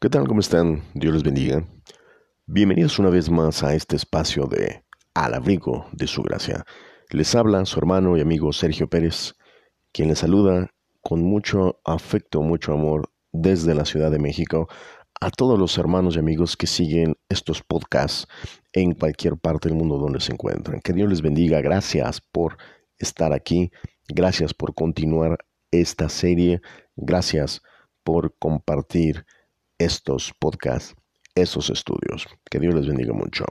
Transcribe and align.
¿Qué 0.00 0.08
tal? 0.08 0.28
¿Cómo 0.28 0.38
están? 0.38 0.84
Dios 0.94 1.12
les 1.12 1.24
bendiga. 1.24 1.66
Bienvenidos 2.46 3.00
una 3.00 3.10
vez 3.10 3.28
más 3.28 3.64
a 3.64 3.74
este 3.74 3.96
espacio 3.96 4.44
de 4.44 4.84
Al 5.12 5.34
abrigo 5.34 5.88
de 5.90 6.06
su 6.06 6.22
gracia. 6.22 6.64
Les 7.10 7.34
habla 7.34 7.64
su 7.64 7.80
hermano 7.80 8.16
y 8.16 8.20
amigo 8.20 8.52
Sergio 8.52 8.88
Pérez, 8.88 9.34
quien 9.90 10.06
les 10.06 10.20
saluda 10.20 10.70
con 11.00 11.24
mucho 11.24 11.80
afecto, 11.84 12.42
mucho 12.42 12.74
amor 12.74 13.10
desde 13.32 13.74
la 13.74 13.84
Ciudad 13.84 14.12
de 14.12 14.20
México 14.20 14.68
a 15.20 15.30
todos 15.30 15.58
los 15.58 15.76
hermanos 15.78 16.14
y 16.14 16.20
amigos 16.20 16.56
que 16.56 16.68
siguen 16.68 17.16
estos 17.28 17.64
podcasts 17.64 18.28
en 18.72 18.94
cualquier 18.94 19.36
parte 19.36 19.68
del 19.68 19.76
mundo 19.76 19.98
donde 19.98 20.20
se 20.20 20.32
encuentran. 20.32 20.80
Que 20.80 20.92
Dios 20.92 21.08
les 21.08 21.22
bendiga. 21.22 21.60
Gracias 21.60 22.20
por 22.20 22.56
estar 22.98 23.32
aquí. 23.32 23.72
Gracias 24.06 24.54
por 24.54 24.74
continuar 24.74 25.38
esta 25.72 26.08
serie. 26.08 26.60
Gracias 26.94 27.62
por 28.04 28.36
compartir 28.38 29.26
estos 29.78 30.32
podcasts, 30.38 30.94
esos 31.34 31.70
estudios. 31.70 32.26
Que 32.50 32.58
Dios 32.58 32.74
les 32.74 32.86
bendiga 32.86 33.12
mucho. 33.12 33.44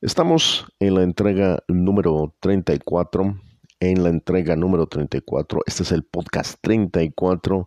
Estamos 0.00 0.66
en 0.78 0.94
la 0.94 1.02
entrega 1.02 1.58
número 1.68 2.34
34. 2.40 3.40
En 3.80 4.02
la 4.02 4.08
entrega 4.08 4.56
número 4.56 4.86
34. 4.86 5.60
Este 5.66 5.82
es 5.82 5.92
el 5.92 6.04
podcast 6.04 6.58
34 6.62 7.66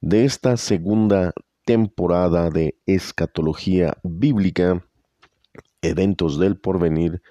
de 0.00 0.24
esta 0.24 0.56
segunda 0.56 1.32
temporada 1.64 2.50
de 2.50 2.78
escatología 2.86 3.96
bíblica, 4.02 4.84
eventos 5.82 6.38
del 6.38 6.58
porvenir, 6.58 7.22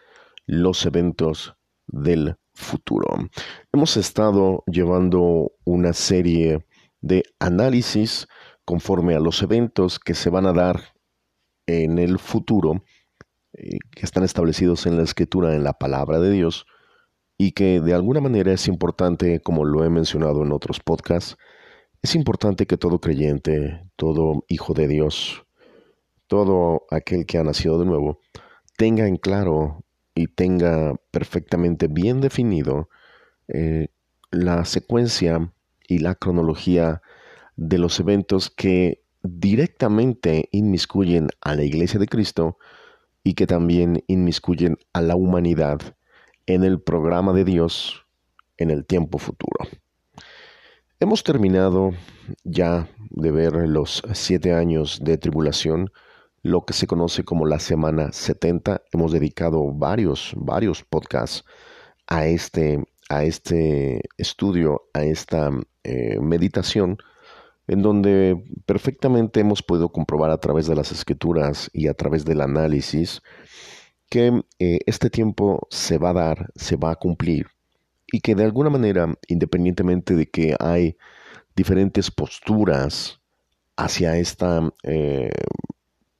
los 0.46 0.86
eventos 0.86 1.56
del 1.88 2.36
futuro. 2.54 3.08
Hemos 3.72 3.98
estado 3.98 4.64
llevando 4.68 5.52
una 5.66 5.94
serie 5.94 6.66
de 7.02 7.24
análisis 7.40 8.28
conforme 8.70 9.16
a 9.16 9.20
los 9.20 9.42
eventos 9.42 9.98
que 9.98 10.14
se 10.14 10.30
van 10.30 10.46
a 10.46 10.54
dar 10.54 10.94
en 11.66 11.98
el 11.98 12.20
futuro, 12.20 12.84
eh, 13.54 13.80
que 13.90 14.06
están 14.06 14.24
establecidos 14.24 14.86
en 14.86 14.96
la 14.96 15.02
escritura, 15.02 15.56
en 15.56 15.64
la 15.64 15.74
palabra 15.74 16.20
de 16.20 16.30
Dios, 16.30 16.68
y 17.36 17.54
que 17.54 17.82
de 17.82 17.96
alguna 17.96 18.22
manera 18.22 18.54
es 18.54 18.68
importante, 18.68 19.40
como 19.40 19.66
lo 19.66 19.84
he 19.84 19.90
mencionado 19.90 20.44
en 20.44 20.52
otros 20.52 20.82
podcasts, 20.82 21.36
es 22.04 22.14
importante 22.14 22.68
que 22.68 22.78
todo 22.78 23.02
creyente, 23.02 23.90
todo 23.96 24.46
hijo 24.48 24.76
de 24.76 24.88
Dios, 24.88 25.48
todo 26.28 26.84
aquel 26.92 27.26
que 27.26 27.40
ha 27.40 27.44
nacido 27.44 27.80
de 27.80 27.86
nuevo, 27.86 28.20
tenga 28.78 29.08
en 29.08 29.18
claro 29.18 29.84
y 30.14 30.28
tenga 30.28 30.94
perfectamente 31.10 31.88
bien 31.88 32.22
definido 32.22 32.88
eh, 33.48 33.88
la 34.30 34.64
secuencia 34.64 35.52
y 35.88 35.98
la 35.98 36.14
cronología 36.14 37.02
de 37.60 37.78
los 37.78 38.00
eventos 38.00 38.50
que 38.50 39.04
directamente 39.22 40.48
inmiscuyen 40.52 41.28
a 41.42 41.56
la 41.56 41.64
Iglesia 41.64 42.00
de 42.00 42.08
Cristo 42.08 42.58
y 43.22 43.34
que 43.34 43.48
también 43.48 44.02
inmiscuyen 44.08 44.78
a 44.94 45.02
la 45.02 45.18
humanidad 45.18 45.82
en 46.46 46.64
el 46.64 46.82
programa 46.82 47.34
de 47.34 47.44
Dios 47.44 48.06
en 48.58 48.72
el 48.72 48.86
tiempo 48.86 49.18
futuro. 49.18 49.68
Hemos 51.02 51.24
terminado 51.24 51.92
ya 52.46 52.88
de 53.10 53.32
ver 53.32 53.54
los 53.68 54.04
siete 54.14 54.54
años 54.54 55.00
de 55.04 55.18
tribulación, 55.18 55.92
lo 56.42 56.64
que 56.64 56.74
se 56.74 56.88
conoce 56.88 57.26
como 57.26 57.46
la 57.46 57.60
semana 57.60 58.14
70. 58.14 58.84
Hemos 58.94 59.12
dedicado 59.12 59.70
varios, 59.74 60.32
varios 60.38 60.86
podcasts 60.86 61.44
a 62.08 62.26
este, 62.26 62.86
a 63.10 63.26
este 63.26 64.02
estudio, 64.18 64.84
a 64.94 65.04
esta 65.04 65.52
eh, 65.84 66.20
meditación 66.22 66.98
en 67.70 67.84
donde 67.84 68.44
perfectamente 68.66 69.40
hemos 69.40 69.62
podido 69.62 69.90
comprobar 69.90 70.32
a 70.32 70.40
través 70.40 70.66
de 70.66 70.76
las 70.76 70.92
escrituras 70.92 71.70
y 71.72 71.88
a 71.88 71.94
través 71.94 72.26
del 72.26 72.42
análisis 72.42 73.22
que 74.10 74.42
eh, 74.58 74.80
este 74.88 75.12
tiempo 75.12 75.68
se 75.70 76.00
va 76.00 76.10
a 76.10 76.14
dar, 76.14 76.52
se 76.56 76.78
va 76.78 76.92
a 76.92 76.96
cumplir 76.96 77.48
y 78.12 78.22
que 78.22 78.34
de 78.34 78.44
alguna 78.44 78.72
manera, 78.72 79.14
independientemente 79.28 80.16
de 80.16 80.26
que 80.26 80.56
hay 80.60 80.98
diferentes 81.56 82.10
posturas 82.10 83.22
hacia 83.78 84.18
esta 84.18 84.74
eh, 84.84 85.30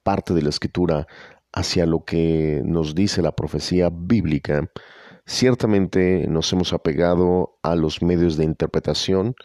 parte 0.04 0.36
de 0.36 0.44
la 0.44 0.50
escritura, 0.50 1.08
hacia 1.52 1.88
lo 1.88 2.06
que 2.06 2.62
nos 2.64 2.94
dice 2.94 3.24
la 3.24 3.36
profecía 3.36 3.90
bíblica, 3.92 4.70
ciertamente 5.26 6.28
nos 6.28 6.54
hemos 6.54 6.74
apegado 6.74 7.58
a 7.64 7.76
los 7.76 8.04
medios 8.04 8.38
de 8.38 8.46
interpretación, 8.46 9.36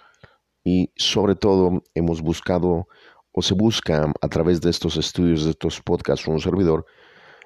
y 0.64 0.90
sobre 0.96 1.36
todo 1.36 1.82
hemos 1.94 2.22
buscado 2.22 2.88
o 3.32 3.42
se 3.42 3.54
busca 3.54 4.12
a 4.20 4.28
través 4.28 4.60
de 4.60 4.70
estos 4.70 4.96
estudios, 4.96 5.44
de 5.44 5.50
estos 5.50 5.80
podcasts, 5.82 6.26
un 6.26 6.40
servidor, 6.40 6.86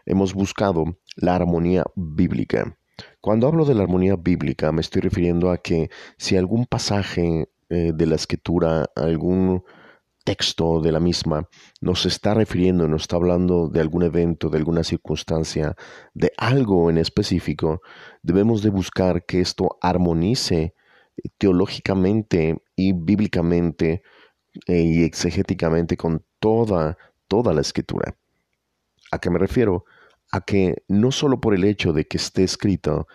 hemos 0.06 0.34
buscado 0.34 0.84
la 1.16 1.34
armonía 1.34 1.84
bíblica. 1.96 2.78
Cuando 3.20 3.46
hablo 3.46 3.64
de 3.64 3.74
la 3.74 3.82
armonía 3.82 4.16
bíblica 4.16 4.70
me 4.70 4.80
estoy 4.80 5.02
refiriendo 5.02 5.50
a 5.50 5.58
que 5.58 5.90
si 6.16 6.36
algún 6.36 6.66
pasaje 6.66 7.48
eh, 7.68 7.92
de 7.94 8.06
la 8.06 8.14
escritura, 8.14 8.86
algún 8.94 9.62
texto 10.24 10.82
de 10.82 10.92
la 10.92 11.00
misma 11.00 11.48
nos 11.80 12.04
está 12.04 12.34
refiriendo, 12.34 12.86
nos 12.86 13.02
está 13.02 13.16
hablando 13.16 13.68
de 13.68 13.80
algún 13.80 14.02
evento, 14.02 14.50
de 14.50 14.58
alguna 14.58 14.84
circunstancia, 14.84 15.74
de 16.12 16.32
algo 16.36 16.90
en 16.90 16.98
específico, 16.98 17.80
debemos 18.22 18.62
de 18.62 18.68
buscar 18.68 19.24
que 19.24 19.40
esto 19.40 19.78
armonice 19.80 20.74
teológicamente 21.38 22.62
y 22.78 22.92
bíblicamente 22.92 24.02
eh, 24.68 24.82
y 24.82 25.02
exegéticamente 25.02 25.96
con 25.96 26.24
toda, 26.38 26.96
toda 27.26 27.52
la 27.52 27.60
escritura. 27.60 28.16
¿A 29.10 29.18
qué 29.18 29.30
me 29.30 29.38
refiero? 29.40 29.84
A 30.30 30.42
que 30.42 30.84
no 30.86 31.10
solo 31.10 31.40
por 31.40 31.54
el 31.54 31.64
hecho 31.64 31.92
de 31.92 32.06
que 32.06 32.18
esté 32.18 32.44
escrito 32.44 33.08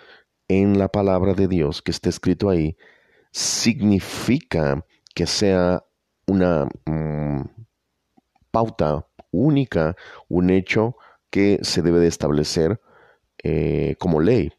en 0.49 0.77
la 0.77 0.89
palabra 0.89 1.33
de 1.33 1.47
Dios, 1.47 1.81
que 1.81 1.91
esté 1.91 2.09
escrito 2.09 2.49
ahí, 2.49 2.75
significa 3.31 4.85
que 5.15 5.27
sea 5.27 5.85
una 6.27 6.67
mm, 6.85 7.43
pauta 8.51 9.07
única, 9.31 9.95
un 10.27 10.49
hecho 10.49 10.97
que 11.29 11.59
se 11.61 11.81
debe 11.81 11.99
de 11.99 12.07
establecer 12.07 12.81
eh, 13.41 13.95
como 13.97 14.19
ley. 14.19 14.51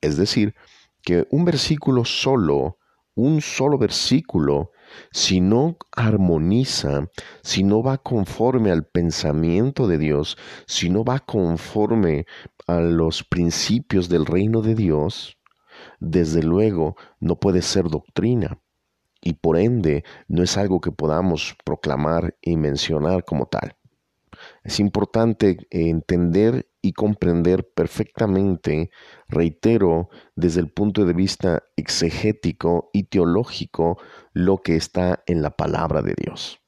Es 0.00 0.16
decir, 0.16 0.54
que 1.02 1.26
un 1.30 1.44
versículo 1.44 2.04
solo 2.04 2.78
un 3.14 3.40
solo 3.40 3.78
versículo, 3.78 4.70
si 5.10 5.40
no 5.40 5.76
armoniza, 5.92 7.08
si 7.42 7.62
no 7.62 7.82
va 7.82 7.98
conforme 7.98 8.70
al 8.70 8.86
pensamiento 8.86 9.86
de 9.86 9.98
Dios, 9.98 10.36
si 10.66 10.88
no 10.90 11.04
va 11.04 11.18
conforme 11.20 12.26
a 12.66 12.80
los 12.80 13.24
principios 13.24 14.08
del 14.08 14.26
reino 14.26 14.62
de 14.62 14.74
Dios, 14.74 15.38
desde 16.00 16.42
luego 16.42 16.96
no 17.20 17.36
puede 17.36 17.62
ser 17.62 17.88
doctrina 17.88 18.60
y 19.20 19.34
por 19.34 19.56
ende 19.56 20.04
no 20.28 20.42
es 20.42 20.56
algo 20.56 20.80
que 20.80 20.90
podamos 20.90 21.56
proclamar 21.64 22.36
y 22.42 22.56
mencionar 22.56 23.24
como 23.24 23.46
tal. 23.46 23.76
Es 24.64 24.80
importante 24.80 25.56
entender 25.70 26.68
y 26.82 26.92
comprender 26.92 27.72
perfectamente, 27.74 28.90
reitero, 29.28 30.10
desde 30.34 30.60
el 30.60 30.70
punto 30.70 31.06
de 31.06 31.14
vista 31.14 31.62
exegético 31.76 32.90
y 32.92 33.04
teológico, 33.04 33.98
lo 34.32 34.58
que 34.58 34.76
está 34.76 35.22
en 35.26 35.40
la 35.42 35.50
palabra 35.50 36.02
de 36.02 36.14
Dios. 36.16 36.60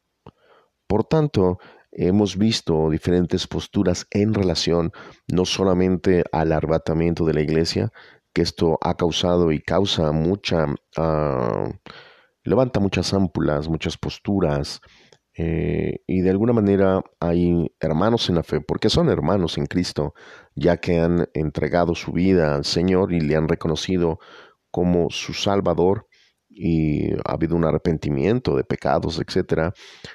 Por 0.87 1.05
tanto, 1.05 1.59
hemos 1.91 2.37
visto 2.37 2.91
diferentes 2.91 3.47
posturas 3.47 4.07
en 4.11 4.35
relación 4.35 4.93
no 5.27 5.45
solamente 5.45 6.25
al 6.33 6.53
arrebatamiento 6.53 7.25
de 7.25 7.35
la 7.35 7.41
iglesia, 7.41 7.93
que 8.33 8.43
esto 8.43 8.79
ha 8.83 8.97
causado 8.97 9.53
y 9.53 9.61
causa 9.61 10.13
mucha, 10.13 10.67
ah, 10.97 11.71
levanta 12.43 12.81
muchas 12.81 13.15
ámpulas, 13.15 13.69
muchas 13.69 13.97
posturas, 13.97 14.81
eh, 15.37 16.03
y 16.07 16.21
de 16.21 16.31
alguna 16.31 16.53
manera 16.53 17.03
hay 17.19 17.73
hermanos 17.81 18.29
en 18.29 18.37
la 18.37 18.43
fe, 18.43 18.61
porque 18.61 18.89
son 18.89 19.09
hermanos 19.09 19.59
en 19.59 19.67
Cristo, 19.67 20.15
ya 20.55 20.77
que 20.77 21.01
han 21.01 21.29
entregado 21.35 21.95
su 21.95 22.13
vida 22.13 22.55
al 22.55 22.65
Señor 22.65 23.13
y 23.13 23.21
le 23.21 23.35
han 23.37 23.49
reconocido 23.49 24.21
como 24.71 25.11
su 25.11 25.35
Salvador 25.35 26.07
y 26.49 27.13
ha 27.15 27.33
habido 27.33 27.57
un 27.57 27.65
arrepentimiento 27.65 28.57
de 28.57 28.65
pecados, 28.65 29.21
etc. 29.21 29.75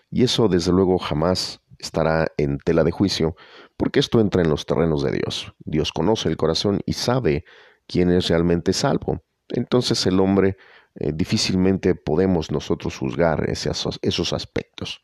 Y 0.10 0.24
eso 0.24 0.48
desde 0.48 0.72
luego 0.72 0.98
jamás 0.98 1.62
estará 1.78 2.28
en 2.38 2.58
tela 2.60 2.84
de 2.84 2.92
juicio, 2.92 3.36
porque 3.78 4.00
esto 4.00 4.22
entra 4.22 4.42
en 4.42 4.50
los 4.50 4.66
terrenos 4.66 5.04
de 5.04 5.12
Dios. 5.12 5.54
Dios 5.60 5.92
conoce 5.92 6.30
el 6.30 6.38
corazón 6.38 6.80
y 6.86 6.94
sabe 6.94 7.44
quién 7.88 8.10
es 8.12 8.30
realmente 8.30 8.72
salvo. 8.72 9.22
Entonces 9.50 10.06
el 10.06 10.20
hombre 10.20 10.58
eh, 10.96 11.12
difícilmente 11.14 11.96
podemos 11.96 12.52
nosotros 12.52 12.98
juzgar 12.98 13.50
esos 13.50 14.34
aspectos. 14.34 15.02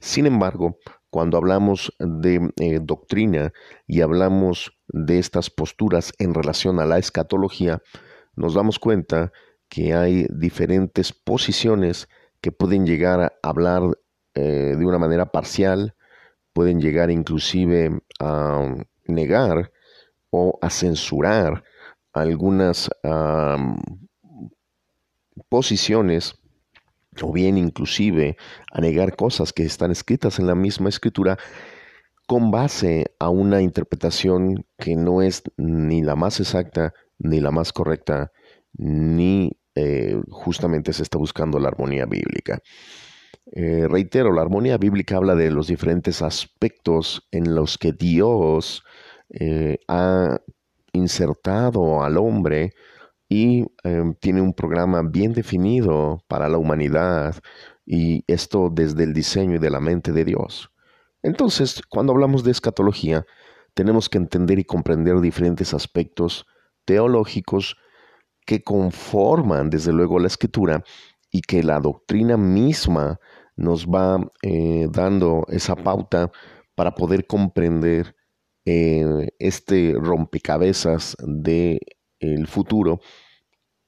Sin 0.00 0.26
embargo, 0.26 0.78
cuando 1.10 1.36
hablamos 1.38 1.92
de 1.98 2.52
eh, 2.56 2.78
doctrina 2.82 3.52
y 3.86 4.02
hablamos 4.02 4.78
de 4.88 5.18
estas 5.18 5.50
posturas 5.50 6.12
en 6.18 6.34
relación 6.34 6.80
a 6.80 6.86
la 6.86 6.98
escatología, 6.98 7.82
nos 8.36 8.54
damos 8.54 8.78
cuenta 8.78 9.32
que 9.68 9.94
hay 9.94 10.26
diferentes 10.30 11.12
posiciones 11.12 12.08
que 12.40 12.52
pueden 12.52 12.86
llegar 12.86 13.20
a 13.20 13.32
hablar 13.42 13.82
eh, 14.34 14.76
de 14.78 14.86
una 14.86 14.98
manera 14.98 15.32
parcial, 15.32 15.94
pueden 16.52 16.80
llegar 16.80 17.10
inclusive 17.10 18.00
a 18.20 18.76
negar 19.06 19.72
o 20.30 20.58
a 20.62 20.70
censurar 20.70 21.64
algunas 22.12 22.90
posiciones 25.48 26.38
o 27.22 27.32
bien 27.32 27.58
inclusive 27.58 28.36
a 28.72 28.80
negar 28.80 29.16
cosas 29.16 29.52
que 29.52 29.64
están 29.64 29.90
escritas 29.90 30.38
en 30.38 30.46
la 30.46 30.54
misma 30.54 30.88
escritura 30.88 31.38
con 32.26 32.50
base 32.50 33.12
a 33.18 33.30
una 33.30 33.62
interpretación 33.62 34.66
que 34.78 34.96
no 34.96 35.22
es 35.22 35.42
ni 35.56 36.02
la 36.02 36.14
más 36.14 36.40
exacta, 36.40 36.92
ni 37.18 37.40
la 37.40 37.50
más 37.50 37.72
correcta, 37.72 38.32
ni 38.74 39.52
eh, 39.74 40.20
justamente 40.28 40.92
se 40.92 41.02
está 41.02 41.16
buscando 41.16 41.58
la 41.58 41.68
armonía 41.68 42.04
bíblica. 42.04 42.60
Eh, 43.52 43.86
reitero, 43.88 44.32
la 44.32 44.42
armonía 44.42 44.76
bíblica 44.76 45.16
habla 45.16 45.34
de 45.34 45.50
los 45.50 45.68
diferentes 45.68 46.20
aspectos 46.20 47.26
en 47.30 47.54
los 47.54 47.78
que 47.78 47.92
Dios 47.92 48.84
eh, 49.30 49.78
ha 49.88 50.38
insertado 50.92 52.02
al 52.02 52.18
hombre 52.18 52.74
y 53.28 53.66
em, 53.84 54.14
tiene 54.14 54.40
un 54.40 54.54
programa 54.54 55.02
bien 55.02 55.32
definido 55.32 56.22
para 56.28 56.48
la 56.48 56.58
humanidad 56.58 57.36
y 57.84 58.24
esto 58.26 58.70
desde 58.72 59.04
el 59.04 59.12
diseño 59.12 59.56
y 59.56 59.58
de 59.58 59.70
la 59.70 59.80
mente 59.80 60.12
de 60.12 60.24
Dios. 60.24 60.70
Entonces, 61.22 61.82
cuando 61.88 62.12
hablamos 62.12 62.44
de 62.44 62.52
escatología, 62.52 63.26
tenemos 63.74 64.08
que 64.08 64.18
entender 64.18 64.58
y 64.58 64.64
comprender 64.64 65.20
diferentes 65.20 65.74
aspectos 65.74 66.46
teológicos 66.84 67.76
que 68.46 68.62
conforman 68.62 69.68
desde 69.68 69.92
luego 69.92 70.18
la 70.18 70.28
escritura 70.28 70.82
y 71.30 71.42
que 71.42 71.62
la 71.62 71.80
doctrina 71.80 72.36
misma 72.36 73.20
nos 73.56 73.86
va 73.86 74.26
eh, 74.42 74.88
dando 74.90 75.44
esa 75.48 75.76
pauta 75.76 76.30
para 76.74 76.94
poder 76.94 77.26
comprender 77.26 78.14
eh, 78.64 79.28
este 79.38 79.94
rompecabezas 79.98 81.16
de 81.20 81.80
el 82.20 82.46
futuro 82.46 83.00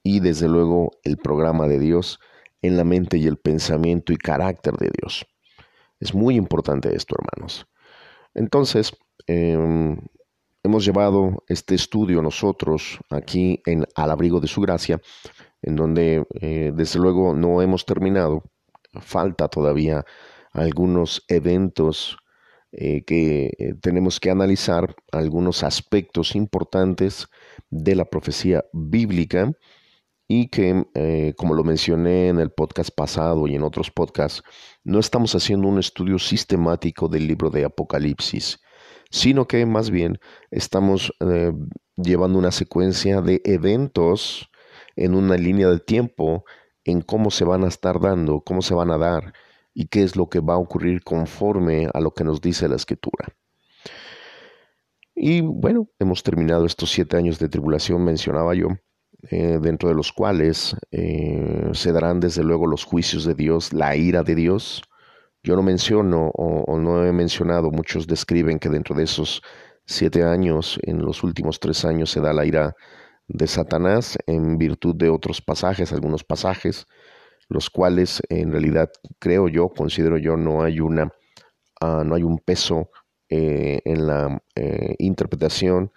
y 0.03 0.21
desde 0.21 0.49
luego 0.49 0.93
el 1.05 1.17
programa 1.17 1.69
de 1.69 1.79
Dios 1.79 2.19
en 2.63 2.77
la 2.77 2.85
mente 2.85 3.17
y 3.19 3.27
el 3.27 3.39
pensamiento 3.39 4.13
y 4.13 4.17
carácter 4.17 4.75
de 4.75 4.91
Dios. 5.01 5.27
Es 5.99 6.15
muy 6.15 6.37
importante 6.37 6.95
esto, 6.95 7.17
hermanos. 7.19 7.67
Entonces, 8.35 8.93
em, 9.27 9.99
hemos 10.63 10.85
llevado 10.85 11.45
este 11.49 11.75
estudio 11.75 12.23
nosotros 12.23 12.99
aquí 13.11 13.61
en 13.67 13.87
Al 13.95 14.11
abrigo 14.11 14.41
de 14.41 14.49
su 14.49 14.61
gracia, 14.61 15.01
en 15.63 15.77
donde 15.77 16.27
eh, 16.41 16.73
desde 16.75 16.99
luego 16.99 17.35
no 17.35 17.61
hemos 17.63 17.85
terminado. 17.85 18.45
Falta 19.01 19.49
todavía 19.49 20.05
algunos 20.53 21.25
eventos 21.29 22.17
eh, 22.73 23.03
que 23.05 23.53
eh, 23.59 23.75
tenemos 23.81 24.21
que 24.21 24.31
analizar, 24.31 24.95
algunos 25.11 25.65
aspectos 25.65 26.37
importantes 26.37 27.27
de 27.69 27.97
la 27.97 28.05
profecía 28.05 28.65
bíblica 28.73 29.53
y 30.29 30.49
que, 30.49 30.87
eh, 30.95 31.35
como 31.37 31.55
lo 31.55 31.65
mencioné 31.65 32.29
en 32.29 32.39
el 32.39 32.53
podcast 32.53 32.91
pasado 32.95 33.49
y 33.49 33.57
en 33.57 33.65
otros 33.65 33.91
podcasts, 33.91 34.43
no 34.85 35.01
estamos 35.01 35.35
haciendo 35.35 35.67
un 35.67 35.81
estudio 35.81 36.21
sistemático 36.21 37.09
del 37.09 37.27
libro 37.27 37.51
de 37.51 37.65
Apocalipsis, 37.65 38.61
sino 39.11 39.49
que 39.49 39.67
más 39.67 39.91
bien 39.91 40.21
estamos 40.53 41.13
llevando 41.97 42.39
una 42.39 42.53
secuencia 42.53 43.21
de 43.21 43.43
eventos 43.45 44.49
en 44.95 45.15
una 45.17 45.37
línea 45.37 45.69
de 45.69 45.81
tiempo 45.81 46.45
en 46.85 47.01
cómo 47.03 47.33
se 47.33 47.45
van 47.45 47.65
a 47.65 47.69
estar 47.69 48.01
dando, 48.01 48.43
cómo 48.43 48.63
se 48.63 48.75
van 48.75 48.93
a 48.93 48.99
dar 48.99 49.33
y 49.81 49.87
qué 49.87 50.03
es 50.03 50.15
lo 50.15 50.29
que 50.29 50.41
va 50.41 50.55
a 50.55 50.59
ocurrir 50.59 51.03
conforme 51.03 51.89
a 51.95 52.01
lo 52.01 52.11
que 52.11 52.23
nos 52.23 52.43
dice 52.43 52.69
la 52.69 52.77
escritura. 52.77 53.29
Y 55.15 55.41
bueno, 55.41 55.89
hemos 55.99 56.23
terminado 56.23 56.67
estos 56.67 56.91
siete 56.91 57.17
años 57.17 57.39
de 57.39 57.49
tribulación, 57.49 58.05
mencionaba 58.05 58.55
yo, 58.55 58.69
eh, 59.31 59.59
dentro 59.59 59.89
de 59.89 59.95
los 59.95 60.13
cuales 60.13 60.77
eh, 60.91 61.71
se 61.73 61.93
darán 61.93 62.21
desde 62.21 62.45
luego 62.45 62.67
los 62.67 62.85
juicios 62.85 63.25
de 63.25 63.35
Dios, 63.35 63.73
la 63.73 63.97
ira 63.97 64.23
de 64.23 64.35
Dios. 64.35 64.83
Yo 65.43 65.57
no 65.57 65.63
menciono 65.63 66.31
o, 66.35 66.79
no 66.79 67.07
he 67.07 67.13
mencionado, 67.13 67.71
muchos 67.71 68.07
describen 68.07 68.59
que 68.59 68.69
dentro 68.69 68.95
de 68.95 69.05
esos 69.05 69.41
siete 69.87 70.25
años, 70.25 70.79
en 70.83 71.01
los 71.01 71.25
últimos 71.25 71.59
tres 71.59 71.87
años, 71.87 72.11
se 72.11 72.21
da 72.21 72.35
la 72.35 72.45
ira 72.45 72.75
de 73.29 73.47
Satanás 73.47 74.19
en 74.27 74.59
virtud 74.59 74.95
de 74.95 75.09
otros 75.09 75.41
pasajes, 75.41 75.91
algunos 75.91 76.23
pasajes, 76.23 76.87
los 77.51 77.69
cuales 77.69 78.23
en 78.31 78.51
realidad 78.53 78.91
creo 79.19 79.49
yo, 79.49 79.69
considero 79.69 80.17
yo, 80.17 80.39
no 80.39 80.63
hay 80.63 80.81
una, 80.81 81.13
ah, 81.83 82.03
no 82.07 82.15
hay 82.15 82.23
un 82.23 82.39
peso 82.39 82.91
eh, 83.29 83.83
en 83.85 84.07
la 84.07 84.43
interpretación, 84.99 85.93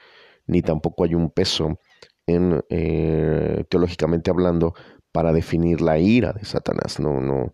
ni 0.46 0.62
tampoco 0.62 1.06
hay 1.06 1.16
un 1.16 1.32
peso 1.32 1.80
en, 2.28 2.64
eh, 2.70 3.64
teológicamente 3.70 4.30
hablando, 4.30 4.74
para 5.12 5.32
definir 5.32 5.80
la 5.80 6.00
ira 6.00 6.34
de 6.34 6.44
Satanás. 6.44 7.00
No, 7.00 7.22
no, 7.22 7.54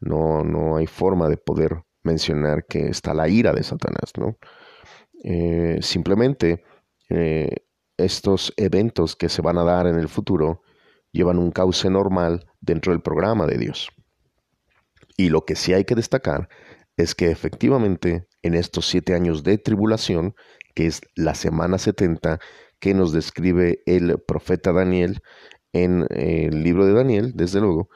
no, 0.00 0.44
no 0.44 0.76
hay 0.76 0.86
forma 0.86 1.28
de 1.28 1.36
poder 1.38 1.82
mencionar 2.02 2.66
que 2.66 2.88
está 2.88 3.14
la 3.14 3.28
ira 3.28 3.52
de 3.52 3.62
Satanás, 3.62 4.12
¿no? 4.18 4.38
Eh, 5.22 5.78
simplemente 5.82 6.64
eh, 7.08 7.56
estos 7.96 8.52
eventos 8.56 9.16
que 9.16 9.28
se 9.28 9.42
van 9.42 9.58
a 9.58 9.64
dar 9.64 9.86
en 9.86 9.98
el 9.98 10.08
futuro 10.08 10.62
llevan 11.12 11.38
un 11.38 11.50
cauce 11.50 11.90
normal 11.90 12.49
dentro 12.60 12.92
del 12.92 13.02
programa 13.02 13.46
de 13.46 13.58
Dios. 13.58 13.90
Y 15.16 15.28
lo 15.28 15.44
que 15.44 15.56
sí 15.56 15.72
hay 15.72 15.84
que 15.84 15.94
destacar 15.94 16.48
es 16.96 17.14
que 17.14 17.30
efectivamente 17.30 18.26
en 18.42 18.54
estos 18.54 18.86
siete 18.86 19.14
años 19.14 19.42
de 19.42 19.58
tribulación, 19.58 20.34
que 20.74 20.86
es 20.86 21.00
la 21.14 21.34
semana 21.34 21.78
70, 21.78 22.38
que 22.78 22.94
nos 22.94 23.12
describe 23.12 23.82
el 23.86 24.18
profeta 24.26 24.72
Daniel 24.72 25.22
en 25.72 26.06
eh, 26.10 26.48
el 26.50 26.62
libro 26.62 26.86
de 26.86 26.94
Daniel, 26.94 27.32
desde 27.34 27.60
luego, 27.60 27.88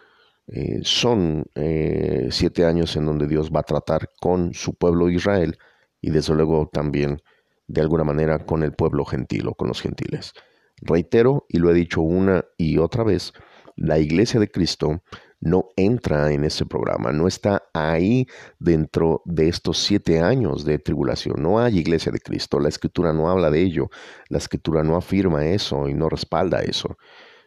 eh, 0.47 0.81
son 0.83 1.45
eh, 1.55 2.29
siete 2.31 2.67
años 2.67 2.97
en 2.97 3.07
donde 3.07 3.27
Dios 3.27 3.51
va 3.51 3.61
a 3.61 3.65
tratar 3.65 4.11
con 4.21 4.53
su 4.53 4.75
pueblo 4.75 5.09
Israel 5.09 5.57
y 6.03 6.11
desde 6.11 6.35
luego 6.35 6.69
también 6.71 7.23
de 7.67 7.81
alguna 7.81 8.05
manera 8.05 8.45
con 8.45 8.63
el 8.63 8.73
pueblo 8.73 9.07
gentil 9.07 9.49
o 9.49 9.55
con 9.55 9.69
los 9.69 9.81
gentiles. 9.81 10.35
Reitero, 10.83 11.47
y 11.49 11.59
lo 11.59 11.71
he 11.71 11.75
dicho 11.75 12.03
una 12.03 12.45
y 12.59 12.77
otra 12.77 13.05
vez, 13.05 13.33
la 13.77 13.99
iglesia 13.99 14.41
de 14.41 14.51
Cristo 14.51 15.03
no 15.41 15.67
entra 15.77 16.33
en 16.33 16.45
ese 16.45 16.65
programa, 16.65 17.13
no 17.13 17.29
está 17.29 17.65
ahí 17.75 18.27
dentro 18.59 19.21
de 19.27 19.49
estos 19.49 19.79
siete 19.79 20.21
años 20.21 20.65
de 20.65 20.79
tribulación. 20.79 21.43
No 21.43 21.61
hay 21.61 21.79
iglesia 21.79 22.11
de 22.11 22.21
Cristo, 22.21 22.59
la 22.59 22.71
escritura 22.71 23.13
no 23.13 23.29
habla 23.29 23.51
de 23.51 23.61
ello, 23.61 23.91
la 24.31 24.39
escritura 24.39 24.83
no 24.83 24.97
afirma 24.97 25.47
eso 25.47 25.89
y 25.89 25.95
no 25.95 26.09
respalda 26.09 26.61
eso. 26.63 26.97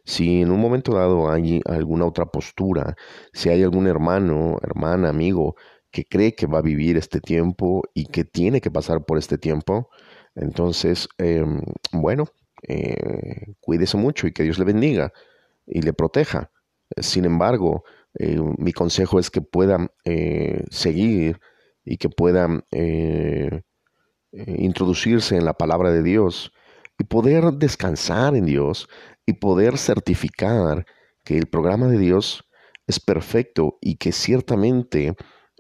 Si 0.06 0.42
en 0.42 0.51
un 0.51 0.62
momento 0.62 0.94
dado 0.94 1.30
hay 1.30 1.62
alguna 1.66 2.06
otra 2.06 2.28
postura, 2.28 2.96
si 3.34 3.50
hay 3.50 3.63
algún 3.63 3.88
hermano, 3.88 4.58
hermana, 4.62 5.10
amigo 5.10 5.56
que 5.92 6.06
cree 6.06 6.36
que 6.36 6.46
va 6.48 6.60
a 6.60 6.62
vivir 6.62 6.98
este 6.98 7.20
tiempo 7.20 7.82
y 7.94 8.06
que 8.06 8.24
tiene 8.24 8.62
que 8.62 8.72
pasar 8.72 9.06
por 9.06 9.18
este 9.18 9.38
tiempo, 9.38 9.90
entonces, 10.36 11.10
em, 11.18 11.62
bueno, 11.92 12.25
eh, 12.68 13.54
cuídese 13.60 13.98
mucho 13.98 14.28
y 14.28 14.34
que 14.34 14.44
Dios 14.44 14.60
le 14.60 14.66
bendiga 14.66 15.12
y 15.68 15.82
le 15.82 15.94
proteja. 15.94 16.52
Sin 16.98 17.26
embargo, 17.26 17.84
eh, 18.16 18.40
mi 18.58 18.74
consejo 18.74 19.20
es 19.20 19.30
que 19.30 19.42
puedan 19.42 19.90
eh, 20.06 20.64
seguir 20.70 21.40
y 21.84 21.98
que 21.98 22.10
puedan 22.10 22.66
eh, 22.72 23.62
introducirse 24.32 25.36
en 25.36 25.46
la 25.46 25.54
palabra 25.54 25.92
de 25.92 26.04
Dios 26.04 26.52
y 26.98 27.04
poder 27.04 27.54
descansar 27.54 28.36
en 28.36 28.46
Dios 28.46 28.88
y 29.26 29.34
poder 29.34 29.78
certificar 29.78 30.86
que 31.24 31.38
el 31.38 31.48
programa 31.48 31.88
de 31.88 31.98
Dios 31.98 32.44
es 32.88 33.00
perfecto 33.00 33.78
y 33.82 33.96
que 33.98 34.12
ciertamente 34.12 35.16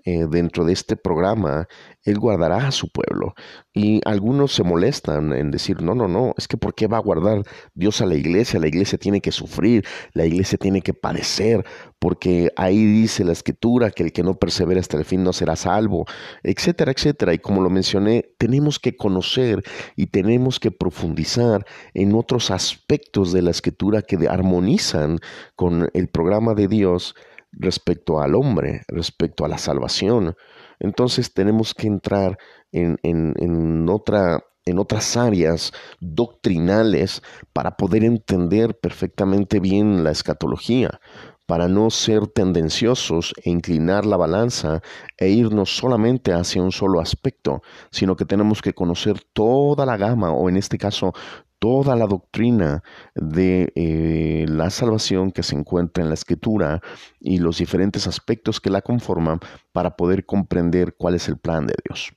eh, 0.09 0.25
dentro 0.29 0.63
de 0.63 0.71
este 0.71 0.95
programa, 0.95 1.67
Él 2.01 2.17
guardará 2.17 2.65
a 2.65 2.71
su 2.71 2.87
pueblo. 2.87 3.33
Y 3.73 3.99
algunos 4.05 4.53
se 4.53 4.63
molestan 4.63 5.33
en 5.33 5.51
decir, 5.51 5.81
no, 5.81 5.95
no, 5.95 6.07
no, 6.07 6.33
es 6.37 6.47
que 6.47 6.55
¿por 6.55 6.73
qué 6.75 6.87
va 6.87 6.95
a 6.95 7.01
guardar 7.01 7.43
Dios 7.73 7.99
a 7.99 8.05
la 8.05 8.15
iglesia? 8.15 8.57
La 8.57 8.69
iglesia 8.69 8.97
tiene 8.97 9.19
que 9.19 9.33
sufrir, 9.33 9.85
la 10.13 10.25
iglesia 10.25 10.57
tiene 10.57 10.81
que 10.81 10.93
padecer, 10.93 11.65
porque 11.99 12.53
ahí 12.55 12.85
dice 12.85 13.25
la 13.25 13.33
escritura 13.33 13.91
que 13.91 14.03
el 14.03 14.13
que 14.13 14.23
no 14.23 14.35
persevera 14.35 14.79
hasta 14.79 14.95
el 14.95 15.03
fin 15.03 15.25
no 15.25 15.33
será 15.33 15.57
salvo, 15.57 16.05
etcétera, 16.41 16.93
etcétera. 16.93 17.33
Y 17.33 17.39
como 17.39 17.61
lo 17.61 17.69
mencioné, 17.69 18.29
tenemos 18.37 18.79
que 18.79 18.95
conocer 18.95 19.61
y 19.97 20.07
tenemos 20.07 20.61
que 20.61 20.71
profundizar 20.71 21.65
en 21.93 22.15
otros 22.15 22.49
aspectos 22.49 23.33
de 23.33 23.41
la 23.41 23.51
escritura 23.51 24.03
que 24.03 24.25
armonizan 24.29 25.19
con 25.57 25.89
el 25.93 26.07
programa 26.07 26.53
de 26.53 26.69
Dios 26.69 27.13
respecto 27.51 28.19
al 28.19 28.35
hombre, 28.35 28.81
respecto 28.87 29.45
a 29.45 29.47
la 29.47 29.57
salvación. 29.57 30.35
Entonces 30.79 31.33
tenemos 31.33 31.73
que 31.73 31.87
entrar 31.87 32.37
en, 32.71 32.97
en, 33.03 33.89
otra, 33.89 34.43
en 34.65 34.79
otras 34.79 35.17
áreas 35.17 35.71
doctrinales 35.99 37.21
para 37.53 37.77
poder 37.77 38.03
entender 38.03 38.79
perfectamente 38.79 39.59
bien 39.59 40.03
la 40.03 40.11
escatología. 40.11 40.99
para 41.47 41.69
no 41.69 41.89
ser 41.89 42.27
tendenciosos 42.27 43.33
e 43.41 43.49
inclinar 43.49 44.05
la 44.05 44.17
balanza 44.17 44.81
e 45.17 45.29
irnos 45.29 45.77
solamente 45.77 46.33
hacia 46.33 46.61
un 46.61 46.73
solo 46.73 46.99
aspecto, 46.99 47.61
sino 47.89 48.17
que 48.17 48.25
tenemos 48.25 48.61
que 48.61 48.73
conocer 48.73 49.21
toda 49.33 49.85
la 49.85 49.95
gama, 49.95 50.31
o 50.33 50.49
en 50.49 50.57
este 50.57 50.77
caso, 50.77 51.13
toda 51.59 51.95
la 51.95 52.07
doctrina 52.07 52.83
de 53.15 53.71
eh, 53.75 54.45
la 54.47 54.69
salvación 54.69 55.31
que 55.31 55.43
se 55.43 55.55
encuentra 55.55 56.03
en 56.03 56.09
la 56.09 56.13
escritura 56.13 56.81
y 57.19 57.39
los 57.39 57.57
diferentes 57.57 58.07
aspectos 58.07 58.61
que 58.61 58.69
la 58.69 58.81
conforman 58.81 59.39
para 59.71 59.95
poder 59.95 60.25
comprender 60.25 60.95
cuál 60.95 61.15
es 61.15 61.27
el 61.27 61.37
plan 61.37 61.65
de 61.65 61.75
Dios. 61.83 62.11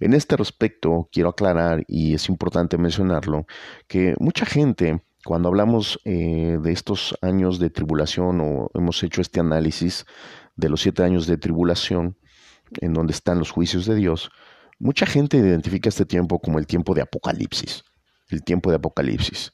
En 0.00 0.14
este 0.14 0.36
respecto, 0.36 1.08
quiero 1.12 1.28
aclarar, 1.30 1.84
y 1.86 2.14
es 2.14 2.28
importante 2.28 2.76
mencionarlo, 2.76 3.46
que 3.86 4.14
mucha 4.18 4.44
gente, 4.44 5.04
cuando 5.24 5.48
hablamos 5.48 6.00
eh, 6.04 6.58
de 6.60 6.72
estos 6.72 7.16
años 7.22 7.58
de 7.60 7.70
tribulación 7.70 8.40
o 8.40 8.70
hemos 8.74 9.02
hecho 9.04 9.20
este 9.20 9.38
análisis 9.40 10.06
de 10.56 10.68
los 10.68 10.80
siete 10.80 11.04
años 11.04 11.26
de 11.26 11.38
tribulación, 11.38 12.16
en 12.80 12.92
donde 12.94 13.12
están 13.12 13.38
los 13.38 13.50
juicios 13.52 13.86
de 13.86 13.94
Dios, 13.94 14.30
mucha 14.78 15.06
gente 15.06 15.36
identifica 15.36 15.88
este 15.88 16.04
tiempo 16.04 16.40
como 16.40 16.58
el 16.58 16.66
tiempo 16.66 16.94
de 16.94 17.02
Apocalipsis 17.02 17.84
el 18.32 18.42
tiempo 18.42 18.70
de 18.70 18.76
Apocalipsis. 18.76 19.52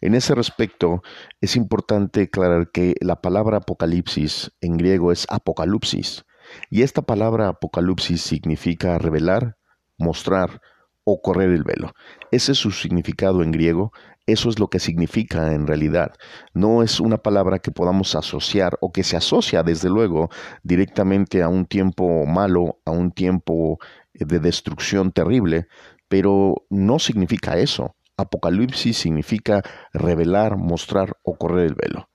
En 0.00 0.14
ese 0.14 0.34
respecto, 0.34 1.02
es 1.40 1.56
importante 1.56 2.22
aclarar 2.22 2.70
que 2.70 2.94
la 3.00 3.20
palabra 3.20 3.58
Apocalipsis 3.58 4.52
en 4.60 4.76
griego 4.76 5.12
es 5.12 5.26
Apocalipsis, 5.28 6.24
y 6.70 6.82
esta 6.82 7.02
palabra 7.02 7.48
Apocalipsis 7.48 8.20
significa 8.22 8.98
revelar, 8.98 9.56
mostrar 9.98 10.60
o 11.04 11.20
correr 11.20 11.50
el 11.50 11.64
velo. 11.64 11.92
Ese 12.30 12.52
es 12.52 12.58
su 12.58 12.70
significado 12.70 13.42
en 13.42 13.52
griego, 13.52 13.92
eso 14.26 14.48
es 14.48 14.58
lo 14.58 14.68
que 14.68 14.78
significa 14.78 15.52
en 15.52 15.66
realidad. 15.66 16.14
No 16.54 16.82
es 16.82 16.98
una 16.98 17.18
palabra 17.18 17.58
que 17.58 17.70
podamos 17.70 18.14
asociar 18.14 18.78
o 18.80 18.90
que 18.90 19.04
se 19.04 19.16
asocia 19.16 19.62
desde 19.62 19.90
luego 19.90 20.30
directamente 20.62 21.42
a 21.42 21.48
un 21.48 21.66
tiempo 21.66 22.24
malo, 22.24 22.80
a 22.86 22.90
un 22.90 23.12
tiempo 23.12 23.78
de 24.14 24.38
destrucción 24.38 25.12
terrible, 25.12 25.66
pero 26.08 26.54
no 26.70 26.98
significa 26.98 27.58
eso. 27.58 27.96
Apocalipsis 28.16 28.96
significa 28.96 29.62
revelar, 29.92 30.56
mostrar 30.56 31.16
o 31.22 31.36
correr 31.36 31.66
el 31.66 31.74
velo. 31.74 32.08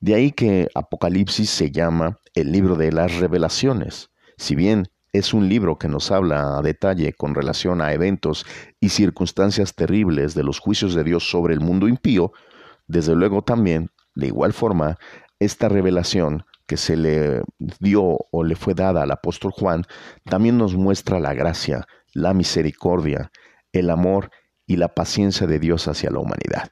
De 0.00 0.14
ahí 0.14 0.32
que 0.32 0.68
Apocalipsis 0.74 1.50
se 1.50 1.70
llama 1.70 2.20
el 2.34 2.52
libro 2.52 2.76
de 2.76 2.92
las 2.92 3.16
revelaciones. 3.16 4.10
Si 4.36 4.54
bien 4.54 4.88
es 5.12 5.32
un 5.32 5.48
libro 5.48 5.78
que 5.78 5.88
nos 5.88 6.10
habla 6.10 6.58
a 6.58 6.62
detalle 6.62 7.12
con 7.14 7.34
relación 7.34 7.80
a 7.80 7.92
eventos 7.92 8.44
y 8.80 8.90
circunstancias 8.90 9.74
terribles 9.74 10.34
de 10.34 10.42
los 10.44 10.58
juicios 10.58 10.94
de 10.94 11.04
Dios 11.04 11.30
sobre 11.30 11.54
el 11.54 11.60
mundo 11.60 11.88
impío, 11.88 12.32
desde 12.86 13.14
luego 13.14 13.42
también, 13.42 13.90
de 14.14 14.26
igual 14.26 14.52
forma, 14.52 14.98
esta 15.38 15.68
revelación 15.68 16.44
que 16.66 16.76
se 16.76 16.96
le 16.96 17.42
dio 17.80 18.18
o 18.30 18.44
le 18.44 18.56
fue 18.56 18.74
dada 18.74 19.02
al 19.02 19.10
apóstol 19.10 19.52
Juan, 19.52 19.84
también 20.24 20.58
nos 20.58 20.74
muestra 20.74 21.20
la 21.20 21.32
gracia, 21.32 21.86
la 22.12 22.34
misericordia, 22.34 23.30
el 23.72 23.90
amor 23.90 24.30
y 24.66 24.76
la 24.76 24.94
paciencia 24.94 25.46
de 25.46 25.58
Dios 25.58 25.88
hacia 25.88 26.10
la 26.10 26.18
humanidad. 26.18 26.70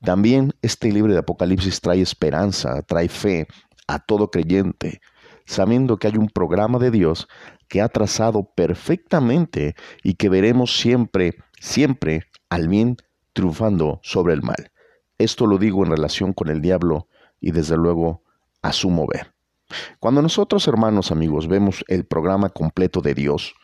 También 0.00 0.54
este 0.62 0.92
libro 0.92 1.12
de 1.12 1.18
Apocalipsis 1.18 1.80
trae 1.80 2.00
esperanza, 2.00 2.82
trae 2.82 3.08
fe 3.08 3.48
a 3.88 3.98
todo 3.98 4.30
creyente, 4.30 5.00
sabiendo 5.44 5.98
que 5.98 6.06
hay 6.06 6.16
un 6.16 6.28
programa 6.28 6.78
de 6.78 6.90
Dios 6.90 7.26
que 7.68 7.80
ha 7.82 7.88
trazado 7.88 8.52
perfectamente 8.54 9.74
y 10.02 10.14
que 10.14 10.28
veremos 10.28 10.78
siempre, 10.78 11.36
siempre 11.60 12.24
al 12.48 12.68
bien 12.68 12.96
triunfando 13.32 14.00
sobre 14.02 14.34
el 14.34 14.42
mal. 14.42 14.70
Esto 15.18 15.46
lo 15.46 15.58
digo 15.58 15.84
en 15.84 15.90
relación 15.90 16.32
con 16.32 16.48
el 16.48 16.62
diablo 16.62 17.08
y 17.40 17.50
desde 17.50 17.76
luego 17.76 18.22
a 18.62 18.72
su 18.72 18.90
mover. 18.90 19.34
Cuando 19.98 20.22
nosotros, 20.22 20.66
hermanos 20.68 21.10
amigos, 21.10 21.48
vemos 21.48 21.84
el 21.88 22.06
programa 22.06 22.48
completo 22.48 23.00
de 23.00 23.14
Dios, 23.14 23.54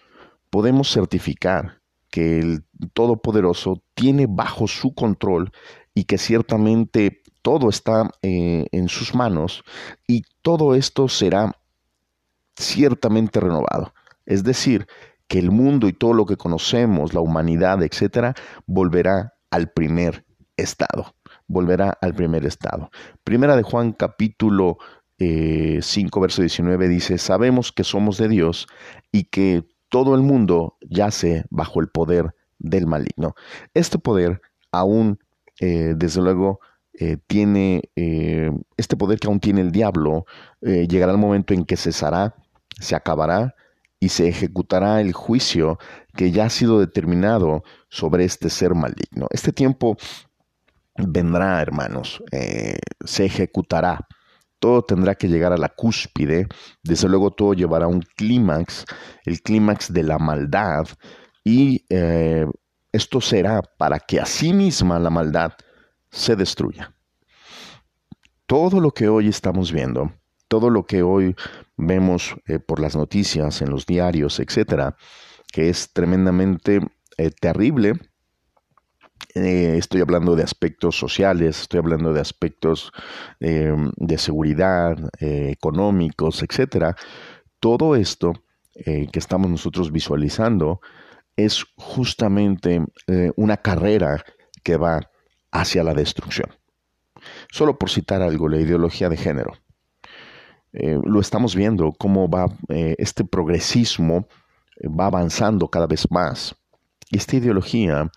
podemos 0.51 0.93
certificar 0.93 1.81
que 2.15 2.39
el 2.39 2.65
Todopoderoso 2.93 3.83
tiene 3.95 4.29
bajo 4.29 4.69
su 4.69 4.95
control 4.95 5.51
y 5.95 6.05
que 6.05 6.17
ciertamente 6.17 7.25
todo 7.43 7.69
está 7.69 8.09
eh, 8.23 8.67
en 8.71 8.89
sus 8.89 9.17
manos 9.17 9.65
y 10.07 10.23
todo 10.41 10.77
esto 10.77 11.09
será 11.09 11.51
ciertamente 12.55 13.41
renovado. 13.41 13.95
Es 14.27 14.45
decir, 14.45 14.87
que 15.27 15.41
el 15.41 15.51
mundo 15.51 15.89
y 15.89 15.93
todo 15.93 16.13
lo 16.13 16.25
que 16.25 16.37
conocemos, 16.37 17.15
la 17.15 17.21
humanidad, 17.21 17.83
etcétera, 17.83 18.37
volverá 18.65 19.35
al 19.51 19.73
primer 19.73 20.25
estado. 20.57 21.17
Volverá 21.49 21.99
al 22.01 22.15
primer 22.15 22.47
estado. 22.47 22.93
Primera 23.25 23.57
de 23.57 23.65
Juan 23.65 23.91
capítulo 23.91 24.79
5, 25.19 25.19
eh, 25.19 25.83
verso 26.21 26.43
19 26.43 26.87
dice, 26.87 27.19
sabemos 27.19 27.73
que 27.73 27.83
somos 27.83 28.19
de 28.19 28.29
Dios 28.29 28.69
y 29.11 29.25
que 29.25 29.65
todo 29.95 30.17
el 30.17 30.23
mundo 30.23 30.77
yace 30.81 31.45
bajo 31.51 31.81
el 31.81 31.87
poder 31.87 32.35
del 32.59 32.85
maligno. 32.89 33.37
Este 33.75 33.97
poder 33.97 34.41
aún, 34.73 35.21
eh, 35.61 35.95
desde 35.97 36.21
luego, 36.21 36.59
eh, 36.99 37.17
tiene, 37.29 37.91
eh, 37.95 38.51
este 38.77 38.97
poder 38.97 39.21
que 39.21 39.29
aún 39.29 39.39
tiene 39.39 39.61
el 39.61 39.71
diablo, 39.71 40.27
llegará 40.61 41.13
el 41.13 41.19
momento 41.19 41.55
en 41.55 41.65
que 41.65 41.77
cesará, 41.77 42.35
se 42.81 42.97
acabará 42.97 43.55
y 44.01 44.09
se 44.09 44.27
ejecutará 44.27 45.01
el 45.01 45.13
juicio 45.13 45.79
que 46.17 46.33
ya 46.33 46.47
ha 46.47 46.51
sido 46.51 46.81
determinado 46.81 47.63
sobre 47.89 48.25
este 48.25 48.51
ser 48.51 48.75
maligno. 48.75 49.29
Este 49.31 49.53
tiempo 49.53 49.97
vendrá, 50.97 51.63
hermanos, 51.63 52.21
se 53.05 53.25
ejecutará 53.25 54.09
todo 54.65 54.81
tendrá 54.81 55.15
que 55.15 55.29
llegar 55.29 55.53
a 55.53 55.59
la 55.59 55.69
cúspide, 55.69 56.49
desde 56.83 57.07
luego 57.07 57.31
todo 57.33 57.53
llevará 57.53 57.85
a 57.85 57.89
un 57.89 58.01
clímax, 58.01 58.87
el 59.27 59.43
clímax 59.43 59.93
de 59.93 60.03
la 60.03 60.19
maldad, 60.19 60.89
y 61.45 61.85
eh, 61.91 62.47
esto 62.91 63.21
será 63.21 63.61
para 63.61 64.01
que 64.01 64.21
así 64.21 64.55
misma 64.55 64.99
la 64.99 65.11
maldad 65.11 65.53
se 66.11 66.35
destruya. 66.35 66.95
Todo 68.47 68.81
lo 68.81 68.93
que 68.93 69.07
hoy 69.07 69.29
estamos 69.29 69.71
viendo, 69.71 70.15
todo 70.49 70.71
lo 70.71 70.87
que 70.87 71.03
hoy 71.03 71.37
vemos 71.77 72.35
eh, 72.47 72.59
por 72.59 72.81
las 72.81 72.97
noticias, 72.97 73.61
en 73.61 73.69
los 73.69 73.85
diarios, 73.85 74.41
etcétera, 74.41 74.97
que 75.53 75.69
es 75.69 75.93
tremendamente 75.93 76.81
eh, 77.19 77.31
terrible, 77.39 78.01
eh, 79.35 79.77
estoy 79.77 80.01
hablando 80.01 80.37
de 80.37 80.45
aspectos 80.45 80.97
sociales, 80.97 81.63
estoy 81.63 81.79
hablando 81.79 82.13
de 82.13 82.21
aspectos 82.21 82.93
em, 83.41 83.91
de 83.97 84.17
seguridad, 84.17 84.97
eh, 85.19 85.51
económicos, 85.51 86.43
etcétera. 86.43 86.95
Todo 87.59 87.97
esto 87.97 88.35
eh, 88.77 89.09
que 89.13 89.19
estamos 89.19 89.51
nosotros 89.51 89.91
visualizando 89.91 90.81
es 91.37 91.65
justamente 91.75 92.81
una 93.35 93.57
carrera 93.57 94.25
que 94.63 94.77
va 94.77 95.11
hacia 95.51 95.83
la 95.83 95.93
destrucción. 95.93 96.49
Solo 97.51 97.77
por 97.77 97.91
citar 97.91 98.23
algo, 98.23 98.49
la 98.49 98.61
ideología 98.61 99.09
de 99.09 99.17
género. 99.17 99.53
lo 100.73 101.21
estamos 101.21 101.57
viendo 101.57 101.93
cómo 101.99 102.29
va 102.29 102.47
este 102.69 103.25
progresismo 103.25 104.29
va 104.81 105.07
avanzando 105.07 105.67
cada 105.67 105.89
vez 105.89 106.09
más. 106.09 106.55
Esta 107.11 107.35
ideología 107.35 108.09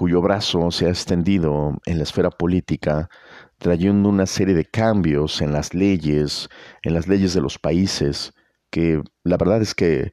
cuyo 0.00 0.22
brazo 0.22 0.70
se 0.70 0.86
ha 0.86 0.88
extendido 0.88 1.78
en 1.84 1.98
la 1.98 2.04
esfera 2.04 2.30
política, 2.30 3.10
trayendo 3.58 4.08
una 4.08 4.24
serie 4.24 4.54
de 4.54 4.64
cambios 4.64 5.42
en 5.42 5.52
las 5.52 5.74
leyes, 5.74 6.48
en 6.82 6.94
las 6.94 7.06
leyes 7.06 7.34
de 7.34 7.42
los 7.42 7.58
países, 7.58 8.32
que 8.70 9.02
la 9.24 9.36
verdad 9.36 9.60
es 9.60 9.74
que 9.74 10.12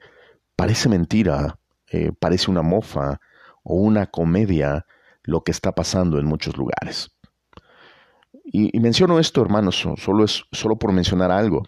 parece 0.58 0.90
mentira, 0.90 1.58
eh, 1.90 2.12
parece 2.20 2.52
una 2.52 2.64
mofa 2.64 3.22
o 3.64 3.76
una 3.76 4.08
comedia 4.08 4.86
lo 5.24 5.46
que 5.46 5.54
está 5.54 5.72
pasando 5.72 6.20
en 6.20 6.26
muchos 6.26 6.58
lugares. 6.58 7.16
Y, 8.44 8.78
menciono 8.82 9.20
esto, 9.20 9.42
hermanos, 9.42 9.88
solo, 9.96 10.26
es, 10.26 10.44
solo 10.52 10.78
por 10.78 10.92
mencionar 10.92 11.32
algo, 11.32 11.64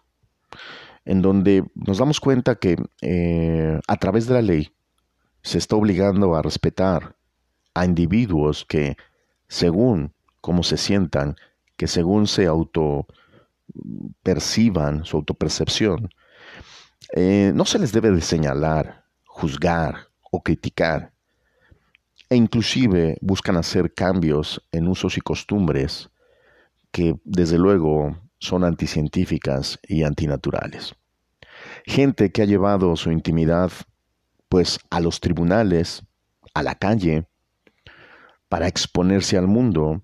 en 1.05 1.21
donde 1.21 1.63
nos 1.73 1.99
damos 1.99 2.19
cuenta 2.19 2.55
que 2.55 2.75
eh, 3.01 3.79
a 3.87 3.95
través 3.95 4.27
de 4.27 4.33
la 4.33 4.41
ley 4.41 4.73
se 5.41 5.57
está 5.57 5.77
obligando 5.77 6.35
a 6.35 6.41
respetar 6.41 7.15
a 7.73 7.85
individuos 7.85 8.65
que, 8.65 8.97
según 9.47 10.13
cómo 10.41 10.63
se 10.63 10.77
sientan, 10.77 11.35
que 11.77 11.87
según 11.87 12.27
se 12.27 12.45
auto 12.45 13.07
perciban, 14.23 15.05
su 15.05 15.17
autopercepción, 15.17 16.09
eh, 17.15 17.51
no 17.55 17.65
se 17.65 17.79
les 17.79 17.91
debe 17.91 18.11
de 18.11 18.21
señalar, 18.21 19.05
juzgar 19.25 20.07
o 20.31 20.41
criticar, 20.41 21.11
e 22.29 22.35
inclusive 22.35 23.17
buscan 23.21 23.57
hacer 23.57 23.93
cambios 23.93 24.61
en 24.71 24.87
usos 24.87 25.17
y 25.17 25.21
costumbres 25.21 26.09
que 26.91 27.15
desde 27.23 27.57
luego 27.57 28.17
son 28.39 28.63
anticientíficas 28.63 29.79
y 29.87 30.03
antinaturales. 30.03 30.95
Gente 31.85 32.31
que 32.31 32.41
ha 32.41 32.45
llevado 32.45 32.95
su 32.95 33.11
intimidad 33.11 33.71
pues 34.47 34.79
a 34.89 34.99
los 34.99 35.19
tribunales, 35.19 36.03
a 36.53 36.63
la 36.63 36.75
calle, 36.75 37.27
para 38.49 38.67
exponerse 38.67 39.37
al 39.37 39.47
mundo 39.47 40.03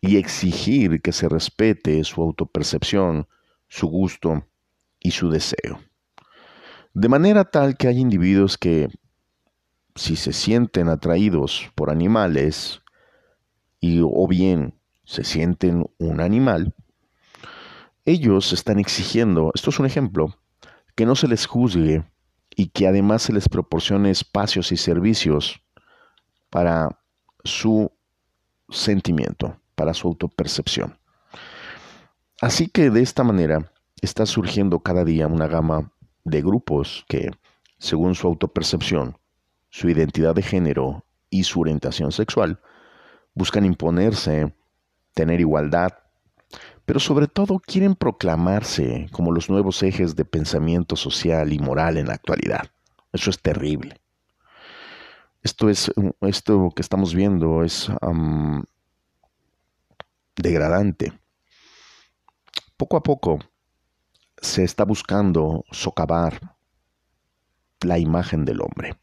y 0.00 0.16
exigir 0.16 1.00
que 1.00 1.12
se 1.12 1.28
respete 1.28 2.02
su 2.04 2.22
autopercepción, 2.22 3.28
su 3.68 3.86
gusto 3.86 4.46
y 5.00 5.12
su 5.12 5.30
deseo. 5.30 5.80
De 6.92 7.08
manera 7.08 7.44
tal 7.44 7.76
que 7.76 7.88
hay 7.88 7.98
individuos 7.98 8.58
que, 8.58 8.88
si 9.94 10.16
se 10.16 10.32
sienten 10.32 10.88
atraídos 10.88 11.70
por 11.74 11.90
animales, 11.90 12.82
y 13.80 14.00
o 14.02 14.26
bien 14.26 14.74
se 15.04 15.24
sienten 15.24 15.84
un 15.98 16.20
animal, 16.20 16.74
ellos 18.06 18.52
están 18.52 18.78
exigiendo, 18.78 19.50
esto 19.54 19.70
es 19.70 19.78
un 19.78 19.86
ejemplo, 19.86 20.38
que 20.94 21.04
no 21.04 21.14
se 21.14 21.28
les 21.28 21.46
juzgue 21.46 22.04
y 22.56 22.68
que 22.68 22.86
además 22.86 23.22
se 23.22 23.32
les 23.32 23.48
proporcione 23.48 24.10
espacios 24.10 24.72
y 24.72 24.76
servicios 24.76 25.60
para 26.48 26.98
su 27.44 27.92
sentimiento, 28.70 29.56
para 29.74 29.94
su 29.94 30.08
autopercepción. 30.08 30.98
Así 32.40 32.68
que 32.68 32.90
de 32.90 33.02
esta 33.02 33.22
manera 33.22 33.70
está 34.00 34.26
surgiendo 34.26 34.80
cada 34.80 35.04
día 35.04 35.26
una 35.26 35.46
gama 35.46 35.92
de 36.24 36.42
grupos 36.42 37.04
que, 37.08 37.30
según 37.78 38.14
su 38.14 38.26
autopercepción, 38.26 39.18
su 39.70 39.88
identidad 39.88 40.34
de 40.34 40.42
género 40.42 41.04
y 41.30 41.44
su 41.44 41.60
orientación 41.60 42.12
sexual, 42.12 42.60
buscan 43.34 43.64
imponerse, 43.64 44.54
tener 45.14 45.40
igualdad, 45.40 45.92
pero 46.84 47.00
sobre 47.00 47.26
todo 47.26 47.58
quieren 47.58 47.94
proclamarse 47.94 49.08
como 49.10 49.32
los 49.32 49.48
nuevos 49.48 49.82
ejes 49.82 50.16
de 50.16 50.24
pensamiento 50.24 50.96
social 50.96 51.52
y 51.52 51.58
moral 51.58 51.96
en 51.96 52.06
la 52.08 52.14
actualidad. 52.14 52.70
Eso 53.12 53.30
es 53.30 53.40
terrible. 53.40 54.00
Esto 55.44 55.68
es 55.68 55.92
esto 56.22 56.72
que 56.74 56.82
estamos 56.82 57.14
viendo 57.14 57.62
es 57.62 57.88
degradante. 60.36 61.12
Poco 62.76 62.96
a 62.96 63.02
poco 63.02 63.38
se 64.40 64.64
está 64.64 64.84
buscando 64.84 65.64
socavar 65.70 66.56
la 67.82 67.98
imagen 67.98 68.44
del 68.44 68.62
hombre. 68.62 68.96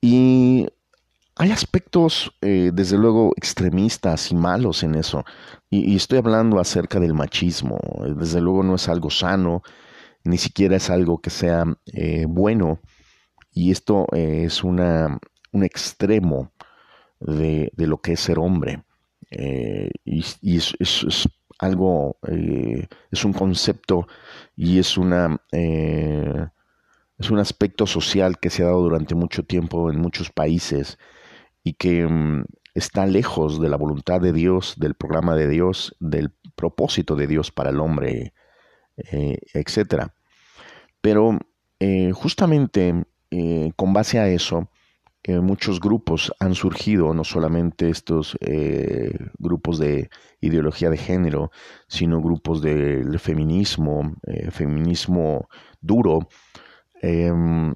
Y 0.00 0.66
hay 1.36 1.50
aspectos, 1.50 2.30
eh, 2.42 2.70
desde 2.72 2.98
luego, 2.98 3.32
extremistas 3.36 4.30
y 4.30 4.34
malos 4.34 4.82
en 4.82 4.94
eso. 4.94 5.24
Y, 5.70 5.96
estoy 5.96 6.18
hablando 6.18 6.60
acerca 6.60 7.00
del 7.00 7.14
machismo. 7.14 7.78
Desde 8.16 8.42
luego 8.42 8.62
no 8.62 8.74
es 8.74 8.88
algo 8.88 9.10
sano, 9.10 9.62
ni 10.22 10.36
siquiera 10.36 10.76
es 10.76 10.90
algo 10.90 11.18
que 11.18 11.30
sea 11.30 11.64
eh, 11.86 12.26
bueno. 12.28 12.78
Y 13.54 13.70
esto 13.70 14.06
eh, 14.12 14.44
es 14.44 14.64
una, 14.64 15.18
un 15.52 15.64
extremo 15.64 16.52
de, 17.20 17.72
lo 17.76 17.98
que 17.98 18.12
es 18.12 18.20
ser 18.20 18.38
hombre. 18.38 18.82
y, 19.30 20.56
es, 20.56 20.76
algo, 21.58 22.18
es 23.10 23.24
un 23.24 23.32
concepto 23.32 24.06
y 24.56 24.78
es 24.78 24.98
una 24.98 25.40
es 27.18 27.30
un 27.30 27.38
aspecto 27.38 27.86
social 27.86 28.38
que 28.38 28.50
se 28.50 28.62
ha 28.62 28.66
dado 28.66 28.82
durante 28.82 29.14
mucho 29.14 29.44
tiempo 29.44 29.90
en 29.90 30.00
muchos 30.00 30.30
países 30.30 30.98
y 31.62 31.74
que 31.74 32.06
mm, 32.06 32.44
está 32.74 33.06
lejos 33.06 33.60
de 33.60 33.68
la 33.68 33.76
voluntad 33.76 34.20
de 34.20 34.32
Dios, 34.32 34.74
del 34.78 34.94
programa 34.94 35.36
de 35.36 35.48
Dios, 35.48 35.96
del 36.00 36.32
propósito 36.56 37.16
de 37.16 37.26
Dios 37.26 37.52
para 37.52 37.70
el 37.70 37.80
hombre, 37.80 38.34
eh, 38.96 39.38
etc. 39.54 40.08
Pero 41.00 41.38
eh, 41.78 42.12
justamente 42.12 43.04
eh, 43.36 43.72
con 43.76 43.92
base 43.92 44.18
a 44.18 44.28
eso, 44.28 44.68
muchos 45.26 45.80
grupos 45.80 46.30
han 46.38 46.54
surgido, 46.54 47.14
no 47.14 47.24
solamente 47.24 47.88
estos 47.88 48.36
grupos 49.38 49.78
de 49.78 50.10
ideología 50.42 50.90
de 50.90 50.98
género, 50.98 51.50
sino 51.88 52.20
grupos 52.20 52.60
del 52.60 53.18
feminismo, 53.18 54.12
feminismo 54.50 55.48
duro, 55.80 56.28
em, 57.00 57.72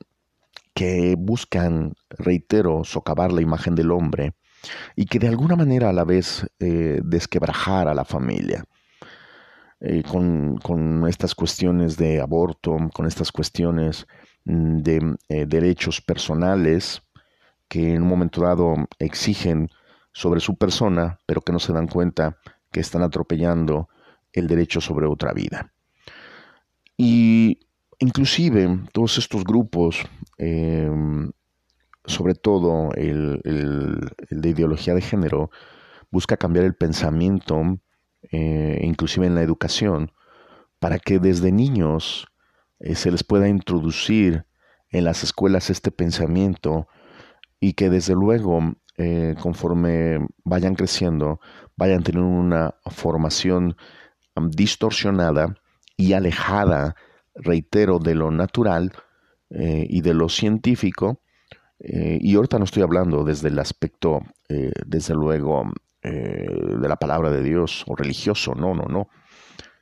que 0.74 1.16
buscan, 1.18 1.94
reitero, 2.10 2.84
socavar 2.84 3.32
la 3.32 3.40
imagen 3.40 3.74
del 3.74 3.90
hombre 3.90 4.34
y 4.94 5.06
que 5.06 5.18
de 5.18 5.28
alguna 5.28 5.56
manera 5.56 5.88
a 5.88 5.92
la 5.92 6.04
vez 6.04 6.46
eh, 6.60 7.00
desquebrajar 7.02 7.88
a 7.88 7.94
la 7.94 8.04
familia. 8.04 8.64
Eh, 9.80 10.02
con, 10.02 11.04
estas 11.08 11.34
cuestiones 11.34 11.96
de 11.96 12.20
aborto, 12.20 12.76
con 12.92 13.06
estas 13.06 13.30
cuestiones 13.30 14.06
de 14.48 15.16
eh, 15.28 15.44
derechos 15.46 16.00
personales 16.00 17.02
que 17.68 17.94
en 17.94 18.02
un 18.02 18.08
momento 18.08 18.40
dado 18.40 18.76
exigen 18.98 19.68
sobre 20.12 20.40
su 20.40 20.56
persona, 20.56 21.18
pero 21.26 21.42
que 21.42 21.52
no 21.52 21.58
se 21.58 21.74
dan 21.74 21.86
cuenta 21.86 22.38
que 22.72 22.80
están 22.80 23.02
atropellando 23.02 23.88
el 24.32 24.48
derecho 24.48 24.80
sobre 24.80 25.06
otra 25.06 25.34
vida. 25.34 25.72
Y 26.96 27.60
inclusive 27.98 28.80
todos 28.92 29.18
estos 29.18 29.44
grupos, 29.44 30.00
em, 30.38 31.30
sobre 32.06 32.34
todo 32.34 32.90
el, 32.94 33.40
de 34.30 34.48
ideología 34.48 34.94
de 34.94 35.02
género, 35.02 35.50
busca 36.10 36.38
cambiar 36.38 36.64
el 36.64 36.74
pensamiento, 36.74 37.78
eh, 38.32 38.80
inclusive 38.82 39.26
en 39.26 39.34
la 39.34 39.42
educación, 39.42 40.12
para 40.78 40.98
que 40.98 41.18
desde 41.18 41.52
niños 41.52 42.26
eh, 42.80 42.94
se 42.94 43.10
les 43.10 43.24
pueda 43.24 43.48
introducir 43.48 44.44
en 44.90 45.04
las 45.04 45.22
escuelas 45.22 45.70
este 45.70 45.90
pensamiento 45.90 46.88
y 47.60 47.72
que 47.74 47.90
desde 47.90 48.14
luego 48.14 48.60
eh, 48.96 49.34
conforme 49.40 50.26
vayan 50.44 50.74
creciendo 50.74 51.40
vayan 51.76 52.02
teniendo 52.02 52.28
una 52.28 52.74
formación 52.86 53.76
distorsionada 54.50 55.56
y 55.96 56.12
alejada 56.12 56.94
reitero, 57.34 57.98
de 57.98 58.14
lo 58.14 58.30
natural 58.30 58.92
eh, 59.50 59.86
y 59.88 60.00
de 60.00 60.14
lo 60.14 60.28
científico. 60.28 61.20
Y 61.80 62.34
ahorita 62.34 62.58
no 62.58 62.64
estoy 62.64 62.82
hablando 62.82 63.22
desde 63.22 63.48
el 63.48 63.58
aspecto, 63.60 64.22
desde 64.48 65.14
luego, 65.14 65.62
de 66.02 66.88
la 66.88 66.96
palabra 66.96 67.30
de 67.30 67.40
Dios 67.40 67.84
o 67.86 67.94
religioso, 67.94 68.56
no, 68.56 68.74
no, 68.74 68.86
no. 68.86 69.08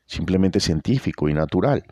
Simplemente 0.05 0.61
científico 0.61 1.27
y 1.31 1.33
natural. 1.33 1.87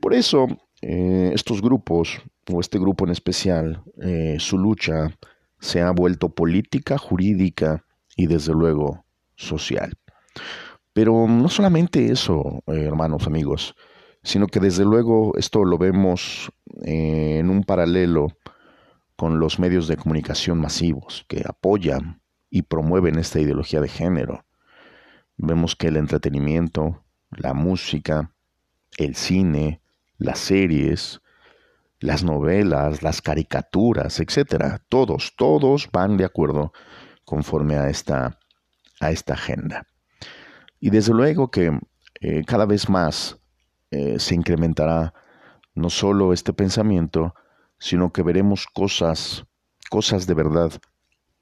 Por 0.00 0.14
eso, 0.14 0.46
estos 0.80 1.62
grupos, 1.62 2.20
o 2.52 2.60
este 2.60 2.78
grupo 2.78 3.04
en 3.04 3.10
especial, 3.10 3.82
su 4.38 4.58
lucha 4.58 5.08
se 5.60 5.80
ha 5.80 5.90
vuelto 5.90 6.28
política, 6.28 6.98
jurídica 6.98 7.84
y 8.16 8.26
desde 8.26 8.52
luego 8.52 9.04
social. 9.36 9.94
Pero 10.92 11.26
no 11.26 11.48
solamente 11.48 12.12
eso, 12.12 12.62
hermanos, 12.66 13.26
amigos, 13.26 13.74
sino 14.24 14.46
que 14.46 14.58
desde 14.58 14.84
luego 14.84 15.32
esto 15.36 15.64
lo 15.64 15.78
vemos 15.78 16.50
eh, 16.82 17.38
en 17.38 17.50
un 17.50 17.62
paralelo 17.62 18.28
con 19.16 19.38
los 19.38 19.58
medios 19.58 19.86
de 19.86 19.96
comunicación 19.96 20.58
masivos 20.60 21.24
que 21.28 21.44
apoyan 21.46 22.22
y 22.50 22.62
promueven 22.62 23.18
esta 23.18 23.38
ideología 23.38 23.80
de 23.80 23.88
género. 23.88 24.44
Vemos 25.36 25.76
que 25.76 25.88
el 25.88 25.96
entretenimiento, 25.96 27.04
la 27.30 27.54
música, 27.54 28.33
el 28.98 29.14
cine, 29.14 29.80
las 30.18 30.38
series, 30.38 31.20
las 32.00 32.22
novelas, 32.22 33.02
las 33.02 33.22
caricaturas, 33.22 34.20
etcétera, 34.20 34.82
todos, 34.88 35.34
todos 35.36 35.88
van 35.90 36.16
de 36.16 36.24
acuerdo 36.24 36.72
conforme 37.24 37.76
a 37.76 37.88
esta, 37.88 38.38
a 39.00 39.10
esta 39.10 39.34
agenda. 39.34 39.86
Y 40.80 40.90
desde 40.90 41.14
luego 41.14 41.50
que 41.50 41.78
eh, 42.20 42.44
cada 42.44 42.66
vez 42.66 42.88
más 42.88 43.38
eh, 43.90 44.18
se 44.18 44.34
incrementará 44.34 45.14
no 45.74 45.90
solo 45.90 46.32
este 46.32 46.52
pensamiento, 46.52 47.34
sino 47.78 48.12
que 48.12 48.22
veremos 48.22 48.66
cosas, 48.66 49.44
cosas 49.90 50.26
de 50.26 50.34
verdad 50.34 50.72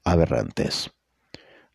aberrantes. 0.04 0.90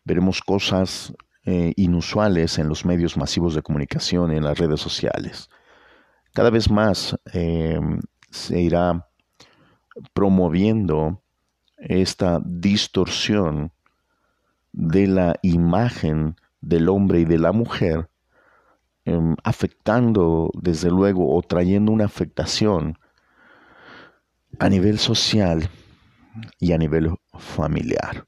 Veremos 0.04 0.40
cosas 0.40 1.12
eh, 1.44 1.72
inusuales 1.76 2.58
en 2.58 2.68
los 2.68 2.84
medios 2.84 3.16
masivos 3.16 3.54
de 3.54 3.62
comunicación, 3.62 4.32
en 4.32 4.44
las 4.44 4.58
redes 4.58 4.80
sociales. 4.80 5.48
Cada 6.34 6.50
vez 6.50 6.70
más 6.70 7.16
em, 7.32 8.00
se 8.30 8.60
irá 8.60 9.06
promoviendo 10.12 11.22
esta 11.76 12.40
distorsión 12.44 13.72
de 14.72 15.06
la 15.06 15.34
imagen 15.42 16.36
del 16.60 16.88
hombre 16.88 17.20
y 17.20 17.24
de 17.24 17.38
la 17.38 17.52
mujer 17.52 18.08
Em, 19.08 19.36
afectando 19.42 20.50
desde 20.52 20.90
luego 20.90 21.34
o 21.34 21.40
trayendo 21.40 21.92
una 21.92 22.04
afectación 22.04 22.98
a 24.58 24.68
nivel 24.68 24.98
social 24.98 25.70
y 26.60 26.72
a 26.72 26.76
nivel 26.76 27.14
familiar, 27.38 28.26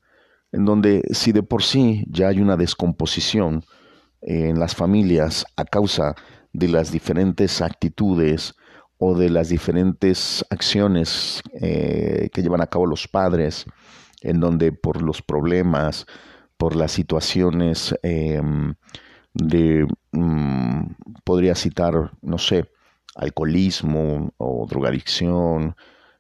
en 0.53 0.65
donde 0.65 1.03
si 1.13 1.33
de 1.33 1.43
por 1.43 1.65
sí 1.65 2.07
ya 2.09 2.29
hay 2.29 2.41
una 2.41 2.57
descomposición 2.57 3.63
en 4.23 4.59
las 4.59 4.75
familias 4.75 5.45
a 5.55 5.67
causa 5.67 6.15
de 6.53 6.69
las 6.69 6.91
diferentes 6.91 7.61
actitudes 7.61 8.55
o 8.99 9.17
de 9.17 9.31
las 9.31 9.49
diferentes 9.49 10.45
acciones 10.51 11.43
eh, 11.61 12.29
que 12.33 12.43
llevan 12.43 12.61
a 12.61 12.67
cabo 12.67 12.87
los 12.87 13.09
padres, 13.09 13.65
en 14.21 14.41
donde 14.41 14.73
por 14.73 15.03
los 15.03 15.23
problemas, 15.23 16.07
por 16.57 16.77
las 16.77 16.93
situaciones 16.93 17.95
em, 18.03 18.75
de, 19.33 19.87
mm, 20.13 20.83
podría 21.25 21.55
citar, 21.55 22.13
no 22.21 22.39
sé, 22.39 22.71
alcoholismo 23.15 24.33
o 24.37 24.67
drogadicción, 24.69 25.77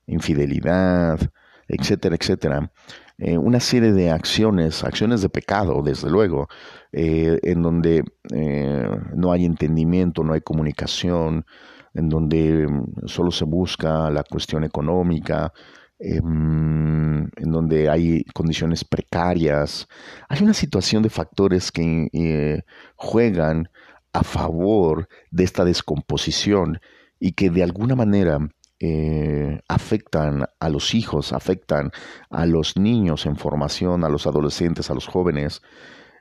infidelidad, 0.07 1.21
etcétera, 1.69 2.17
etcétera. 2.17 2.73
Eh, 3.21 3.37
una 3.37 3.61
serie 3.61 3.93
de 3.93 4.11
acciones, 4.11 4.83
acciones 4.83 5.21
de 5.21 5.29
pecado, 5.29 5.83
desde 5.83 6.09
luego, 6.09 6.49
eh, 6.91 7.39
en 7.43 7.61
donde 7.61 8.03
eh, 8.33 8.89
no 9.15 9.33
hay 9.33 9.45
entendimiento, 9.45 10.25
no 10.25 10.33
hay 10.33 10.41
comunicación, 10.41 11.45
en 11.93 12.09
donde 12.09 12.67
mm, 12.67 13.07
solo 13.07 13.31
se 13.31 13.45
busca 13.45 14.11
la 14.11 14.25
cuestión 14.25 14.65
económica, 14.65 15.53
em, 15.99 17.25
en 17.37 17.51
donde 17.53 17.91
hay 17.91 18.25
condiciones 18.33 18.85
precarias. 18.85 19.87
Hay 20.31 20.43
una 20.43 20.55
situación 20.55 21.03
de 21.03 21.11
factores 21.11 21.71
que 21.71 22.65
juegan 22.97 23.69
a 24.15 24.25
favor 24.25 25.09
de 25.31 25.45
esta 25.45 25.65
descomposición 25.65 26.81
y 27.19 27.33
que 27.33 27.51
de 27.51 27.63
alguna 27.63 27.97
manera 27.97 28.39
eh, 28.81 29.61
afectan 29.69 30.47
a 30.59 30.69
los 30.71 30.95
hijos, 30.95 31.33
afectan 31.33 31.91
a 32.31 32.47
los 32.47 32.79
niños 32.79 33.27
en 33.27 33.37
formación, 33.37 34.05
a 34.05 34.09
los 34.09 34.27
adolescentes, 34.27 34.91
a 34.91 34.95
los 34.95 35.07
jóvenes, 35.07 35.63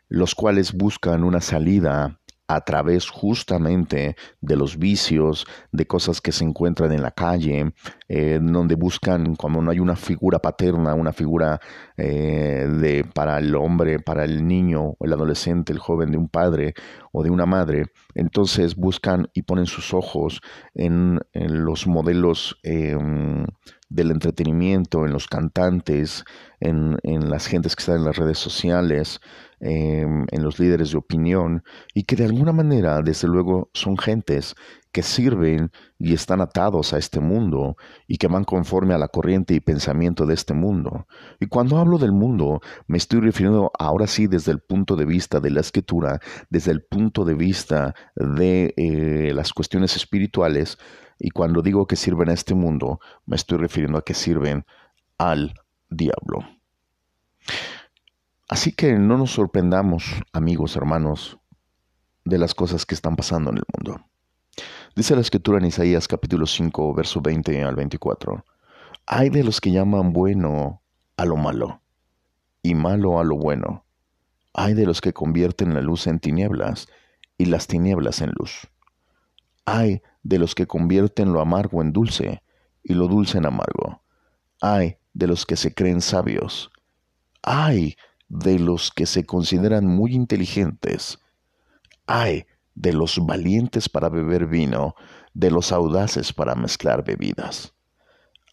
los 0.09 0.35
cuales 0.35 0.73
buscan 0.73 1.23
una 1.23 1.39
salida 1.39 2.19
a 2.49 2.61
través 2.61 3.09
justamente 3.11 4.15
de 4.41 4.55
los 4.55 4.79
vicios, 4.79 5.45
de 5.71 5.85
cosas 5.85 6.19
que 6.19 6.31
se 6.31 6.43
encuentran 6.43 6.91
en 6.91 7.03
la 7.03 7.11
calle, 7.11 7.73
eh, 8.07 8.39
donde 8.41 8.73
buscan, 8.73 9.35
como 9.35 9.61
no 9.61 9.69
hay 9.69 9.79
una 9.79 9.95
figura 9.95 10.39
paterna, 10.39 10.95
una 10.95 11.13
figura 11.13 11.59
eh, 11.95 12.67
de, 12.67 13.03
para 13.03 13.37
el 13.37 13.55
hombre, 13.55 13.99
para 13.99 14.25
el 14.25 14.47
niño, 14.47 14.95
el 14.99 15.13
adolescente, 15.13 15.71
el 15.71 15.77
joven, 15.77 16.09
de 16.11 16.17
un 16.17 16.27
padre 16.27 16.73
o 17.11 17.21
de 17.21 17.29
una 17.29 17.45
madre, 17.45 17.91
entonces 18.15 18.75
buscan 18.75 19.29
y 19.35 19.43
ponen 19.43 19.67
sus 19.67 19.93
ojos 19.93 20.41
en, 20.73 21.19
los 21.33 21.85
modelos 21.85 22.57
em, 22.63 23.45
del 23.89 24.09
entretenimiento, 24.09 25.05
en 25.05 25.13
los 25.13 25.27
cantantes, 25.27 26.23
en, 26.59 26.97
en 27.03 27.29
las 27.29 27.45
gentes 27.45 27.75
que 27.75 27.81
están 27.81 27.97
en 27.97 28.05
las 28.05 28.17
redes 28.17 28.39
sociales, 28.39 29.21
Em, 29.61 30.25
en 30.31 30.41
los 30.41 30.57
líderes 30.57 30.91
de 30.91 30.97
opinión 30.97 31.63
y 31.93 32.03
que 32.03 32.15
de 32.15 32.23
alguna 32.23 32.53
manera, 32.53 33.01
desde 33.01 33.27
luego, 33.27 33.69
son 33.73 33.97
gentes 33.97 34.55
que 34.93 35.03
sirven 35.03 35.69
y 35.97 36.13
están 36.13 36.39
atados 36.39 36.93
a 36.93 36.97
este 36.97 37.19
mundo 37.19 37.75
y 38.07 38.19
que 38.19 38.27
van 38.27 38.45
conforme 38.45 38.93
a 38.93 38.97
la 38.97 39.09
corriente 39.09 39.53
y 39.53 39.59
pensamiento 39.59 40.25
de 40.25 40.33
este 40.33 40.53
mundo. 40.53 41.07
Y 41.41 41.47
cuando 41.47 41.77
hablo 41.77 41.97
del 41.97 42.13
mundo, 42.13 42.61
me 42.87 42.97
estoy 42.97 43.19
refiriendo 43.19 43.69
ahora 43.77 44.07
sí 44.07 44.27
desde 44.27 44.53
el 44.53 44.61
punto 44.61 44.95
de 44.95 45.03
vista 45.03 45.41
de 45.41 45.51
la 45.51 45.59
escritura, 45.59 46.21
desde 46.49 46.71
el 46.71 46.81
punto 46.81 47.25
de 47.25 47.33
vista 47.33 47.93
de 48.15 48.73
eh, 48.77 49.33
las 49.33 49.51
cuestiones 49.51 49.97
espirituales, 49.97 50.77
y 51.19 51.31
cuando 51.31 51.61
digo 51.61 51.85
que 51.85 51.97
sirven 51.97 52.29
a 52.29 52.33
este 52.33 52.55
mundo, 52.55 53.01
me 53.25 53.35
estoy 53.35 53.57
refiriendo 53.57 53.97
a 53.97 54.05
que 54.05 54.13
sirven 54.13 54.65
al 55.17 55.53
diablo. 55.89 56.45
Así 58.49 58.71
que 58.71 58.93
no 58.93 59.15
nos 59.19 59.33
sorprendamos, 59.33 60.05
amigos, 60.33 60.75
hermanos, 60.75 61.37
de 62.25 62.39
las 62.39 62.55
cosas 62.55 62.83
que 62.87 62.95
están 62.95 63.15
pasando 63.15 63.51
en 63.51 63.57
el 63.57 63.63
mundo. 63.77 64.03
Dice 64.95 65.13
la 65.13 65.21
escritura 65.21 65.59
en 65.59 65.65
Isaías 65.65 66.07
capítulo 66.07 66.47
5, 66.47 66.95
verso 66.95 67.21
20 67.21 67.63
al 67.63 67.75
24. 67.75 68.43
Hay 69.05 69.29
de 69.29 69.43
los 69.43 69.61
que 69.61 69.71
llaman 69.71 70.13
bueno 70.13 70.81
a 71.15 71.25
lo 71.25 71.37
malo 71.37 71.83
y 72.63 72.73
malo 72.73 73.19
a 73.19 73.23
lo 73.23 73.37
bueno. 73.37 73.85
Hay 74.55 74.73
de 74.73 74.87
los 74.87 74.99
que 74.99 75.13
convierten 75.13 75.75
la 75.75 75.81
luz 75.81 76.07
en 76.07 76.19
tinieblas 76.19 76.87
y 77.37 77.45
las 77.45 77.67
tinieblas 77.67 78.19
en 78.19 78.31
luz. 78.31 78.67
Hay 79.65 80.01
de 80.23 80.39
los 80.39 80.55
que 80.55 80.65
convierten 80.65 81.33
lo 81.33 81.41
amargo 81.41 81.83
en 81.83 81.93
dulce 81.93 82.41
y 82.81 82.95
lo 82.95 83.07
dulce 83.07 83.37
en 83.37 83.45
amargo. 83.45 84.01
Hay 84.59 84.97
de 85.13 85.27
los 85.27 85.45
que 85.45 85.55
se 85.55 85.71
creen 85.71 86.01
sabios. 86.01 86.71
Hay 87.43 87.95
de 88.29 88.59
los 88.59 88.91
que 88.91 89.07
se 89.07 89.25
consideran 89.25 89.85
muy 89.85 90.13
inteligentes. 90.13 91.19
Hay 92.05 92.45
de 92.75 92.93
los 92.93 93.25
valientes 93.25 93.89
para 93.89 94.09
beber 94.09 94.45
vino, 94.45 94.95
de 95.33 95.51
los 95.51 95.71
audaces 95.71 96.31
para 96.31 96.55
mezclar 96.55 97.03
bebidas. 97.03 97.73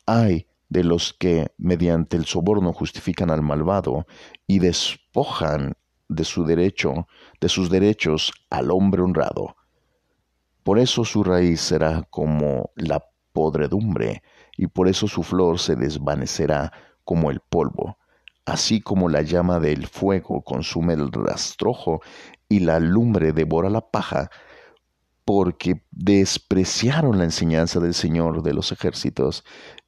Hay 0.07 0.47
de 0.69 0.83
los 0.83 1.13
que 1.13 1.53
mediante 1.59 2.17
el 2.17 2.25
soborno 2.25 2.73
justifican 2.73 3.31
al 3.31 3.43
malvado 3.43 4.07
y 4.47 4.59
despojan 4.59 5.75
de 6.09 6.25
su 6.25 6.45
derecho, 6.45 7.07
de 7.41 7.49
sus 7.49 7.71
derechos 7.71 8.33
al 8.51 8.71
hombre 8.71 9.03
honrado. 9.03 9.57
Por 10.63 10.79
eso 10.79 11.05
su 11.05 11.23
raíz 11.23 11.61
será 11.61 12.03
como 12.11 12.71
la 12.75 13.05
podredumbre, 13.33 14.23
y 14.57 14.67
por 14.69 14.89
eso 14.89 15.07
su 15.07 15.23
flor 15.23 15.59
se 15.59 15.77
desvanecerá 15.77 16.73
como 17.05 17.31
el 17.31 17.41
polvo 17.41 17.99
así 18.47 18.81
como 18.81 19.09
la 19.09 19.23
llama 19.23 19.61
del 19.61 19.87
fuego 19.89 20.43
consume 20.43 20.95
el 20.95 21.11
rastrojo 21.13 22.01
y 22.49 22.61
la 22.61 22.79
lumbre 22.79 23.33
devora 23.33 23.69
la 23.69 23.91
paja, 23.91 24.31
porque 25.25 25.83
despreciaron 25.91 27.19
la 27.19 27.25
enseñanza 27.25 27.81
del 27.81 27.93
Señor 27.93 28.43
de 28.43 28.55
los 28.55 28.71
ejércitos 28.71 29.45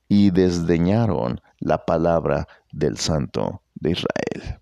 y 0.09 0.31
desdeñaron 0.31 1.41
la 1.61 1.85
palabra 1.87 2.49
del 2.73 2.99
Santo 2.99 3.63
de 3.77 3.93
Israel. 3.93 4.61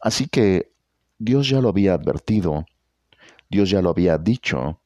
Así 0.00 0.28
que 0.28 0.72
Dios 1.18 1.48
ya 1.48 1.62
lo 1.62 1.70
había 1.70 1.94
advertido, 1.94 2.66
Dios 3.48 3.70
ya 3.70 3.80
lo 3.80 3.88
había 3.88 4.18
dicho, 4.18 4.80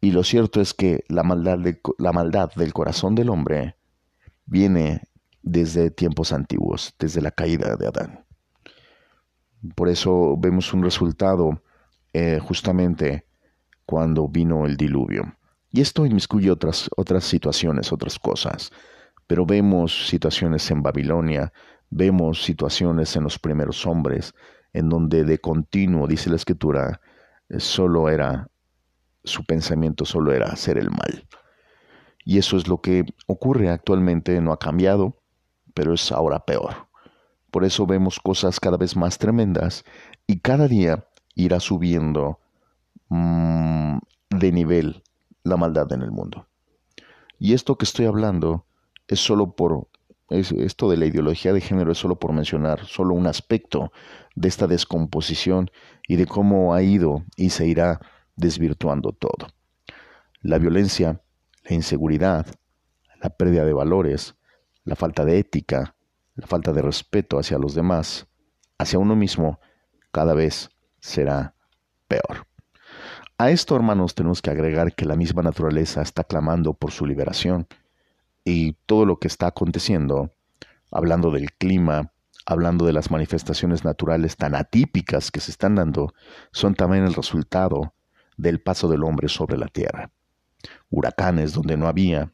y 0.00 0.10
lo 0.10 0.22
cierto 0.22 0.60
es 0.60 0.74
que 0.74 1.04
la 1.08 1.22
maldad, 1.22 1.58
la 1.96 2.12
maldad 2.12 2.52
del 2.54 2.74
corazón 2.74 3.14
del 3.14 3.30
hombre 3.30 3.76
viene 4.44 5.02
desde 5.42 5.90
tiempos 5.90 6.32
antiguos, 6.32 6.94
desde 6.98 7.20
la 7.20 7.30
caída 7.30 7.76
de 7.76 7.86
Adán. 7.86 8.24
Por 9.74 9.88
eso 9.88 10.36
vemos 10.38 10.72
un 10.72 10.82
resultado 10.82 11.62
eh, 12.12 12.38
justamente 12.40 13.26
cuando 13.84 14.28
vino 14.28 14.66
el 14.66 14.76
diluvio. 14.76 15.34
Y 15.70 15.80
esto 15.80 16.06
inmiscuye 16.06 16.50
otras, 16.50 16.88
otras 16.96 17.24
situaciones, 17.24 17.92
otras 17.92 18.18
cosas. 18.18 18.70
Pero 19.26 19.44
vemos 19.44 20.08
situaciones 20.08 20.70
en 20.70 20.82
Babilonia, 20.82 21.52
vemos 21.90 22.42
situaciones 22.42 23.14
en 23.16 23.24
los 23.24 23.38
primeros 23.38 23.86
hombres, 23.86 24.34
en 24.72 24.88
donde 24.88 25.24
de 25.24 25.38
continuo, 25.38 26.06
dice 26.06 26.30
la 26.30 26.36
escritura, 26.36 27.00
eh, 27.48 27.60
solo 27.60 28.08
era, 28.08 28.48
su 29.24 29.44
pensamiento 29.44 30.04
solo 30.04 30.32
era 30.32 30.46
hacer 30.46 30.78
el 30.78 30.90
mal. 30.90 31.26
Y 32.24 32.38
eso 32.38 32.56
es 32.56 32.68
lo 32.68 32.80
que 32.80 33.04
ocurre 33.26 33.70
actualmente, 33.70 34.40
no 34.40 34.52
ha 34.52 34.58
cambiado, 34.58 35.17
pero 35.78 35.94
es 35.94 36.10
ahora 36.10 36.40
peor. 36.40 36.88
Por 37.52 37.64
eso 37.64 37.86
vemos 37.86 38.18
cosas 38.18 38.58
cada 38.58 38.76
vez 38.76 38.96
más 38.96 39.16
tremendas 39.16 39.84
y 40.26 40.40
cada 40.40 40.66
día 40.66 41.06
irá 41.36 41.60
subiendo 41.60 42.40
mm, 43.10 43.98
de 44.28 44.50
nivel 44.50 45.04
la 45.44 45.56
maldad 45.56 45.92
en 45.92 46.02
el 46.02 46.10
mundo. 46.10 46.48
Y 47.38 47.52
esto 47.52 47.78
que 47.78 47.84
estoy 47.84 48.06
hablando 48.06 48.66
es 49.06 49.20
solo 49.20 49.52
por 49.52 49.86
esto 50.30 50.90
de 50.90 50.96
la 50.96 51.06
ideología 51.06 51.52
de 51.52 51.60
género 51.60 51.92
es 51.92 51.98
solo 51.98 52.18
por 52.18 52.32
mencionar 52.32 52.84
solo 52.84 53.14
un 53.14 53.28
aspecto 53.28 53.92
de 54.34 54.48
esta 54.48 54.66
descomposición 54.66 55.70
y 56.08 56.16
de 56.16 56.26
cómo 56.26 56.74
ha 56.74 56.82
ido 56.82 57.22
y 57.36 57.50
se 57.50 57.68
irá 57.68 58.00
desvirtuando 58.34 59.12
todo. 59.12 59.46
La 60.40 60.58
violencia, 60.58 61.22
la 61.62 61.76
inseguridad, 61.76 62.46
la 63.22 63.30
pérdida 63.30 63.64
de 63.64 63.72
valores, 63.72 64.37
la 64.88 64.96
falta 64.96 65.26
de 65.26 65.38
ética, 65.38 65.94
la 66.34 66.46
falta 66.46 66.72
de 66.72 66.80
respeto 66.80 67.38
hacia 67.38 67.58
los 67.58 67.74
demás, 67.74 68.26
hacia 68.78 68.98
uno 68.98 69.14
mismo, 69.14 69.60
cada 70.10 70.32
vez 70.32 70.70
será 70.98 71.54
peor. 72.08 72.46
A 73.36 73.50
esto, 73.50 73.76
hermanos, 73.76 74.14
tenemos 74.14 74.40
que 74.40 74.48
agregar 74.48 74.94
que 74.94 75.04
la 75.04 75.14
misma 75.14 75.42
naturaleza 75.42 76.00
está 76.00 76.24
clamando 76.24 76.72
por 76.72 76.90
su 76.90 77.04
liberación 77.04 77.66
y 78.44 78.72
todo 78.86 79.04
lo 79.04 79.18
que 79.18 79.28
está 79.28 79.48
aconteciendo, 79.48 80.32
hablando 80.90 81.30
del 81.30 81.52
clima, 81.52 82.10
hablando 82.46 82.86
de 82.86 82.94
las 82.94 83.10
manifestaciones 83.10 83.84
naturales 83.84 84.38
tan 84.38 84.54
atípicas 84.54 85.30
que 85.30 85.40
se 85.40 85.50
están 85.50 85.74
dando, 85.74 86.14
son 86.50 86.74
también 86.74 87.04
el 87.04 87.12
resultado 87.12 87.92
del 88.38 88.62
paso 88.62 88.88
del 88.88 89.04
hombre 89.04 89.28
sobre 89.28 89.58
la 89.58 89.68
tierra. 89.68 90.10
Huracanes 90.88 91.52
donde 91.52 91.76
no 91.76 91.88
había, 91.88 92.32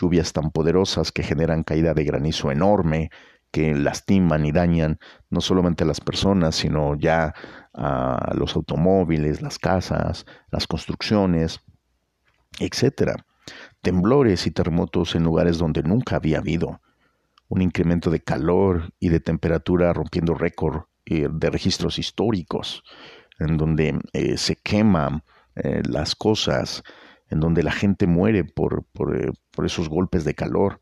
lluvias 0.00 0.32
tan 0.32 0.50
poderosas 0.50 1.12
que 1.12 1.22
generan 1.22 1.64
caída 1.64 1.94
de 1.94 2.04
granizo 2.04 2.50
enorme, 2.50 3.10
que 3.50 3.74
lastiman 3.74 4.44
y 4.44 4.52
dañan 4.52 4.98
no 5.30 5.40
solamente 5.40 5.84
a 5.84 5.86
las 5.86 6.00
personas, 6.00 6.54
sino 6.54 6.94
ya 6.96 7.34
a 7.74 8.32
los 8.34 8.56
automóviles, 8.56 9.42
las 9.42 9.58
casas, 9.58 10.26
las 10.50 10.66
construcciones, 10.66 11.60
etcétera. 12.58 13.24
Temblores 13.80 14.46
y 14.46 14.50
terremotos 14.50 15.14
en 15.14 15.24
lugares 15.24 15.58
donde 15.58 15.82
nunca 15.82 16.16
había 16.16 16.38
habido. 16.38 16.80
Un 17.48 17.62
incremento 17.62 18.10
de 18.10 18.20
calor 18.20 18.92
y 18.98 19.08
de 19.08 19.20
temperatura 19.20 19.92
rompiendo 19.92 20.34
récord 20.34 20.82
eh, 21.06 21.28
de 21.30 21.50
registros 21.50 21.98
históricos. 21.98 22.82
en 23.38 23.56
donde 23.56 23.96
eh, 24.12 24.36
se 24.36 24.56
queman 24.56 25.22
eh, 25.54 25.82
las 25.88 26.16
cosas, 26.16 26.82
en 27.30 27.40
donde 27.40 27.62
la 27.62 27.72
gente 27.72 28.06
muere 28.06 28.44
por, 28.44 28.84
por, 28.92 29.32
por 29.50 29.66
esos 29.66 29.88
golpes 29.88 30.24
de 30.24 30.34
calor, 30.34 30.80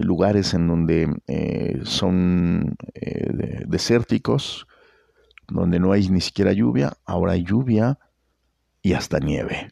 lugares 0.00 0.54
en 0.54 0.68
donde 0.68 1.82
son 1.84 2.76
desérticos, 3.66 4.66
donde 5.48 5.78
no 5.78 5.92
hay 5.92 6.08
ni 6.08 6.20
siquiera 6.20 6.52
lluvia, 6.52 6.94
ahora 7.04 7.32
hay 7.32 7.44
lluvia 7.44 7.98
y 8.82 8.94
hasta 8.94 9.18
nieve. 9.18 9.70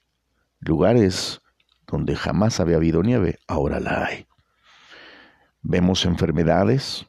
Lugares 0.61 1.40
donde 1.87 2.16
jamás 2.16 2.61
había 2.61 2.76
habido 2.76 3.02
nieve, 3.02 3.38
ahora 3.46 3.80
la 3.80 4.06
hay. 4.06 4.26
Vemos 5.62 6.04
enfermedades, 6.06 7.06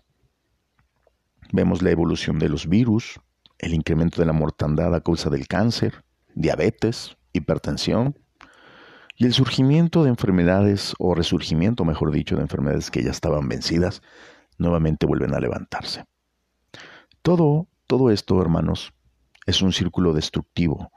vemos 1.51 1.81
la 1.81 1.91
evolución 1.91 2.39
de 2.39 2.49
los 2.49 2.67
virus, 2.67 3.19
el 3.59 3.73
incremento 3.73 4.21
de 4.21 4.25
la 4.25 4.33
mortandad 4.33 4.93
a 4.93 5.01
causa 5.01 5.29
del 5.29 5.47
cáncer, 5.47 6.03
diabetes, 6.35 7.17
hipertensión 7.31 8.17
y 9.15 9.25
el 9.25 9.33
surgimiento 9.33 10.03
de 10.03 10.09
enfermedades 10.09 10.93
o 10.97 11.13
resurgimiento, 11.13 11.85
mejor 11.85 12.11
dicho, 12.11 12.35
de 12.35 12.41
enfermedades 12.41 12.89
que 12.89 13.03
ya 13.03 13.11
estaban 13.11 13.47
vencidas, 13.47 14.01
nuevamente 14.57 15.05
vuelven 15.05 15.33
a 15.33 15.39
levantarse. 15.39 16.05
Todo, 17.21 17.67
todo 17.87 18.09
esto, 18.09 18.41
hermanos, 18.41 18.93
es 19.45 19.61
un 19.61 19.71
círculo 19.71 20.13
destructivo 20.13 20.91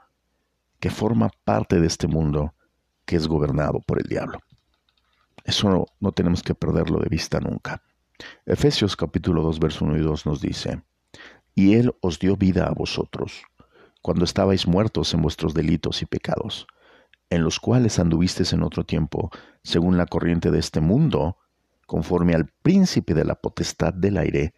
que 0.79 0.89
forma 0.89 1.29
parte 1.43 1.79
de 1.79 1.87
este 1.87 2.07
mundo 2.07 2.53
que 3.05 3.15
es 3.15 3.27
gobernado 3.27 3.79
por 3.85 3.99
el 3.99 4.07
diablo. 4.07 4.39
Eso 5.43 5.85
no, 5.99 6.11
tenemos 6.11 6.43
que 6.43 6.55
perderlo 6.55 6.99
de 6.99 7.09
vista 7.09 7.39
nunca. 7.39 7.81
Efesios 8.45 8.95
capítulo 8.95 9.43
2, 9.43 9.59
verso 9.59 9.85
1 9.85 9.97
y 9.97 10.01
2 10.01 10.25
nos 10.25 10.41
dice, 10.41 10.81
y 11.55 11.75
Él 11.75 11.95
os 12.01 12.19
dio 12.19 12.35
vida 12.35 12.67
a 12.67 12.73
vosotros, 12.73 13.43
cuando 14.01 14.25
estabais 14.25 14.67
muertos 14.67 15.13
en 15.13 15.21
vuestros 15.21 15.53
delitos 15.53 16.01
y 16.01 16.05
pecados, 16.05 16.67
en 17.29 17.43
los 17.43 17.59
cuales 17.59 17.99
anduvisteis 17.99 18.53
en 18.53 18.63
otro 18.63 18.85
tiempo, 18.85 19.31
según 19.63 19.97
la 19.97 20.05
corriente 20.05 20.51
de 20.51 20.59
este 20.59 20.79
mundo, 20.79 21.37
conforme 21.85 22.33
al 22.33 22.47
príncipe 22.61 23.13
de 23.13 23.25
la 23.25 23.35
potestad 23.35 23.93
del 23.93 24.17
aire, 24.17 24.53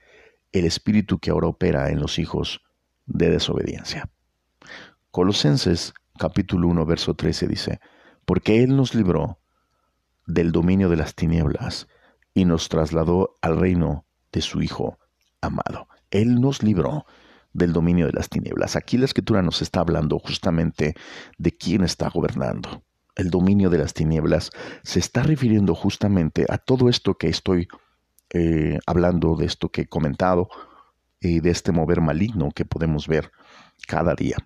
el 0.52 0.66
espíritu 0.66 1.20
que 1.20 1.32
ahora 1.32 1.48
opera 1.48 1.90
en 1.90 2.00
los 2.00 2.20
hijos 2.20 2.62
de 3.06 3.30
desobediencia. 3.30 4.10
Colosenses 5.12 5.94
capítulo 6.18 6.68
1, 6.68 6.86
verso 6.86 7.16
13 7.16 7.48
dice, 7.48 7.80
porque 8.26 8.64
Él 8.64 8.76
nos 8.76 8.94
libró 8.94 9.40
del 10.28 10.52
dominio 10.52 10.90
de 10.90 10.98
las 10.98 11.16
tinieblas 11.16 11.88
y 12.34 12.46
nos 12.46 12.70
trasladó 12.70 13.38
al 13.42 13.58
reino 13.58 14.06
de 14.32 14.42
su 14.42 14.62
Hijo 14.62 15.00
amado. 15.42 15.88
Él 16.12 16.40
nos 16.40 16.62
libró 16.62 17.06
del 17.54 17.74
dominio 17.74 18.06
de 18.06 18.14
las 18.14 18.30
tinieblas. 18.30 18.76
Aquí 18.76 18.98
la 18.98 19.06
escritura 19.06 19.42
nos 19.42 19.62
está 19.62 19.80
hablando 19.80 20.20
justamente 20.20 20.96
de 21.38 21.58
quién 21.58 21.84
está 21.84 22.10
gobernando. 22.10 22.84
El 23.16 23.30
dominio 23.30 23.70
de 23.70 23.80
las 23.80 23.94
tinieblas 23.94 24.52
se 24.84 25.00
está 25.00 25.24
refiriendo 25.24 25.76
justamente 25.76 26.46
a 26.50 26.58
todo 26.58 26.90
esto 26.90 27.16
que 27.16 27.28
estoy 27.28 27.68
eh, 28.32 28.80
hablando, 28.86 29.36
de 29.36 29.46
esto 29.46 29.70
que 29.70 29.82
he 29.82 29.88
comentado 29.88 30.50
y 31.20 31.40
de 31.40 31.50
este 31.50 31.72
mover 31.72 32.02
maligno 32.02 32.52
que 32.52 32.66
podemos 32.66 33.08
ver 33.08 33.32
cada 33.88 34.16
día. 34.16 34.38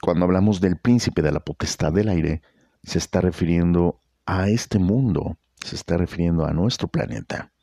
Cuando 0.00 0.24
hablamos 0.24 0.60
del 0.60 0.78
príncipe 0.78 1.22
de 1.22 1.32
la 1.32 1.40
potestad 1.40 1.92
del 1.92 2.08
aire, 2.08 2.42
se 2.82 2.98
está 2.98 3.20
refiriendo 3.20 4.00
a 4.26 4.48
este 4.48 4.78
mundo, 4.78 5.38
se 5.64 5.76
está 5.76 5.96
refiriendo 5.96 6.46
a 6.46 6.52
nuestro 6.52 6.88
planeta. 6.88 7.53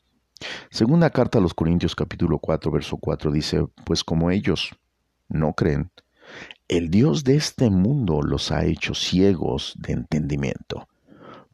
Segunda 0.70 1.10
carta 1.10 1.38
a 1.38 1.40
los 1.40 1.54
Corintios 1.54 1.94
capítulo 1.94 2.38
4, 2.38 2.70
verso 2.70 2.96
4 2.96 3.30
dice, 3.32 3.66
pues 3.84 4.04
como 4.04 4.30
ellos 4.30 4.70
no 5.28 5.54
creen, 5.54 5.90
el 6.68 6.90
Dios 6.90 7.24
de 7.24 7.36
este 7.36 7.70
mundo 7.70 8.22
los 8.22 8.50
ha 8.50 8.64
hecho 8.64 8.94
ciegos 8.94 9.74
de 9.78 9.92
entendimiento, 9.92 10.88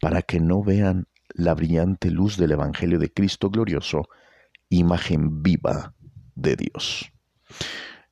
para 0.00 0.22
que 0.22 0.40
no 0.40 0.62
vean 0.62 1.06
la 1.30 1.54
brillante 1.54 2.10
luz 2.10 2.36
del 2.36 2.52
Evangelio 2.52 2.98
de 2.98 3.12
Cristo 3.12 3.50
glorioso, 3.50 4.08
imagen 4.68 5.42
viva 5.42 5.94
de 6.34 6.56
Dios. 6.56 7.10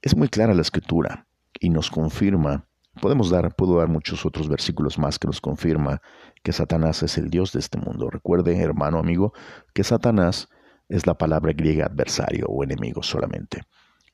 Es 0.03 0.17
muy 0.17 0.29
clara 0.29 0.55
la 0.55 0.63
escritura 0.63 1.27
y 1.61 1.71
nos 1.71 1.91
confirma, 1.91 2.67
podemos 3.01 3.31
dar, 3.31 3.55
puedo 3.55 3.79
dar 3.79 3.89
muchos 3.89 4.27
otros 4.27 4.49
versículos 4.49 4.99
más 4.99 5.19
que 5.19 5.27
nos 5.27 5.41
confirma 5.41 6.01
que 6.43 6.53
Satanás 6.53 7.03
es 7.03 7.19
el 7.19 7.31
Dios 7.31 7.53
de 7.53 7.61
este 7.61 7.79
mundo. 7.79 8.11
Recuerde, 8.11 8.57
hermano, 8.59 8.99
amigo, 8.99 9.33
que 9.75 9.85
Satanás 9.85 10.49
es 10.89 11.07
la 11.07 11.15
palabra 11.15 11.53
griega 11.53 11.87
adversario 11.87 12.47
o 12.47 12.63
enemigo 12.63 13.03
solamente. 13.03 13.63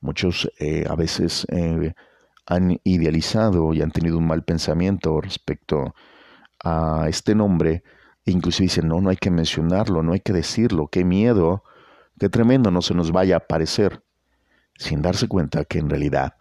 Muchos 0.01 0.49
eh, 0.59 0.85
a 0.89 0.95
veces 0.95 1.45
eh, 1.49 1.93
han 2.45 2.79
idealizado 2.83 3.73
y 3.73 3.81
han 3.81 3.91
tenido 3.91 4.17
un 4.17 4.27
mal 4.27 4.43
pensamiento 4.43 5.21
respecto 5.21 5.95
a 6.63 7.05
este 7.07 7.35
nombre 7.35 7.83
e 8.25 8.31
inclusive 8.31 8.65
dicen, 8.65 8.87
no, 8.87 9.01
no 9.01 9.09
hay 9.09 9.17
que 9.17 9.31
mencionarlo, 9.31 10.01
no 10.01 10.13
hay 10.13 10.21
que 10.21 10.33
decirlo, 10.33 10.87
qué 10.87 11.03
miedo, 11.03 11.63
qué 12.19 12.29
tremendo 12.29 12.71
no 12.71 12.81
se 12.81 12.93
nos 12.93 13.11
vaya 13.11 13.35
a 13.35 13.39
aparecer, 13.39 14.01
sin 14.77 15.01
darse 15.01 15.27
cuenta 15.27 15.65
que 15.65 15.79
en 15.79 15.89
realidad 15.89 16.35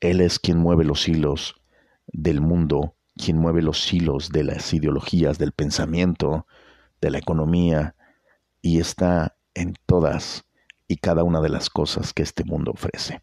él 0.00 0.20
es 0.20 0.38
quien 0.38 0.58
mueve 0.58 0.84
los 0.84 1.08
hilos 1.08 1.60
del 2.06 2.40
mundo, 2.40 2.94
quien 3.16 3.38
mueve 3.38 3.62
los 3.62 3.92
hilos 3.92 4.30
de 4.30 4.44
las 4.44 4.72
ideologías, 4.72 5.38
del 5.38 5.52
pensamiento, 5.52 6.46
de 7.00 7.10
la 7.10 7.18
economía, 7.18 7.96
y 8.62 8.78
está 8.78 9.35
en 9.56 9.74
todas 9.86 10.44
y 10.86 10.96
cada 10.98 11.24
una 11.24 11.40
de 11.40 11.48
las 11.48 11.70
cosas 11.70 12.12
que 12.12 12.22
este 12.22 12.44
mundo 12.44 12.70
ofrece. 12.72 13.22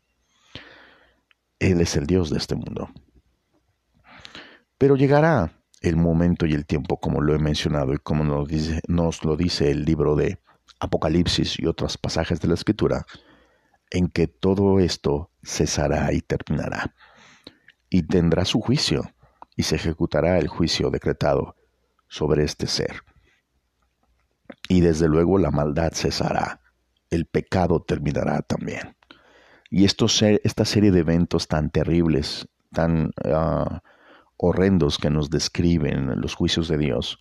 Él 1.59 1.79
es 1.79 1.95
el 1.95 2.07
Dios 2.07 2.29
de 2.29 2.37
este 2.37 2.55
mundo. 2.55 2.89
Pero 4.77 4.97
llegará 4.97 5.53
el 5.79 5.95
momento 5.95 6.45
y 6.45 6.53
el 6.53 6.65
tiempo, 6.65 6.99
como 6.99 7.21
lo 7.21 7.35
he 7.35 7.39
mencionado 7.39 7.93
y 7.93 7.99
como 7.99 8.23
nos, 8.23 9.23
lo 9.23 9.37
dice 9.37 9.71
el 9.71 9.85
libro 9.85 10.15
de 10.15 10.39
Apocalipsis 10.79 11.59
y 11.59 11.67
otros 11.67 11.97
pasajes 11.97 12.41
de 12.41 12.47
la 12.47 12.55
Escritura, 12.55 13.05
en 13.91 14.07
que 14.07 14.27
todo 14.27 14.79
esto 14.79 15.29
cesará 15.43 16.11
y 16.13 16.21
terminará, 16.21 16.95
y 17.89 18.03
tendrá 18.03 18.43
su 18.43 18.59
juicio, 18.59 19.03
y 19.55 19.63
se 19.63 19.75
ejecutará 19.75 20.39
el 20.39 20.47
juicio 20.47 20.89
decretado 20.89 21.55
sobre 22.07 22.43
este 22.43 22.65
ser. 22.65 23.03
Y 24.69 24.81
desde 24.81 25.07
luego 25.07 25.37
la 25.37 25.51
maldad 25.51 25.91
cesará, 25.93 26.61
el 27.09 27.25
pecado 27.25 27.81
terminará 27.81 28.41
también. 28.41 28.95
Y 29.69 29.85
esta 29.85 30.65
serie 30.65 30.91
de 30.91 30.99
eventos 30.99 31.47
tan 31.47 31.69
terribles, 31.69 32.47
tan 32.71 33.11
ah, 33.25 33.81
horrendos 34.37 34.97
que 34.97 35.09
nos 35.09 35.29
describen 35.29 36.19
los 36.21 36.35
juicios 36.35 36.67
de 36.67 36.77
Dios, 36.77 37.19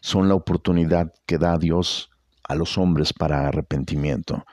son 0.00 0.28
la 0.28 0.34
oportunidad 0.34 1.12
que 1.26 1.38
da 1.38 1.56
Dios 1.56 2.10
a 2.42 2.54
los 2.54 2.78
hombres 2.78 3.12
para 3.12 3.48
arrepentimiento 3.48 4.44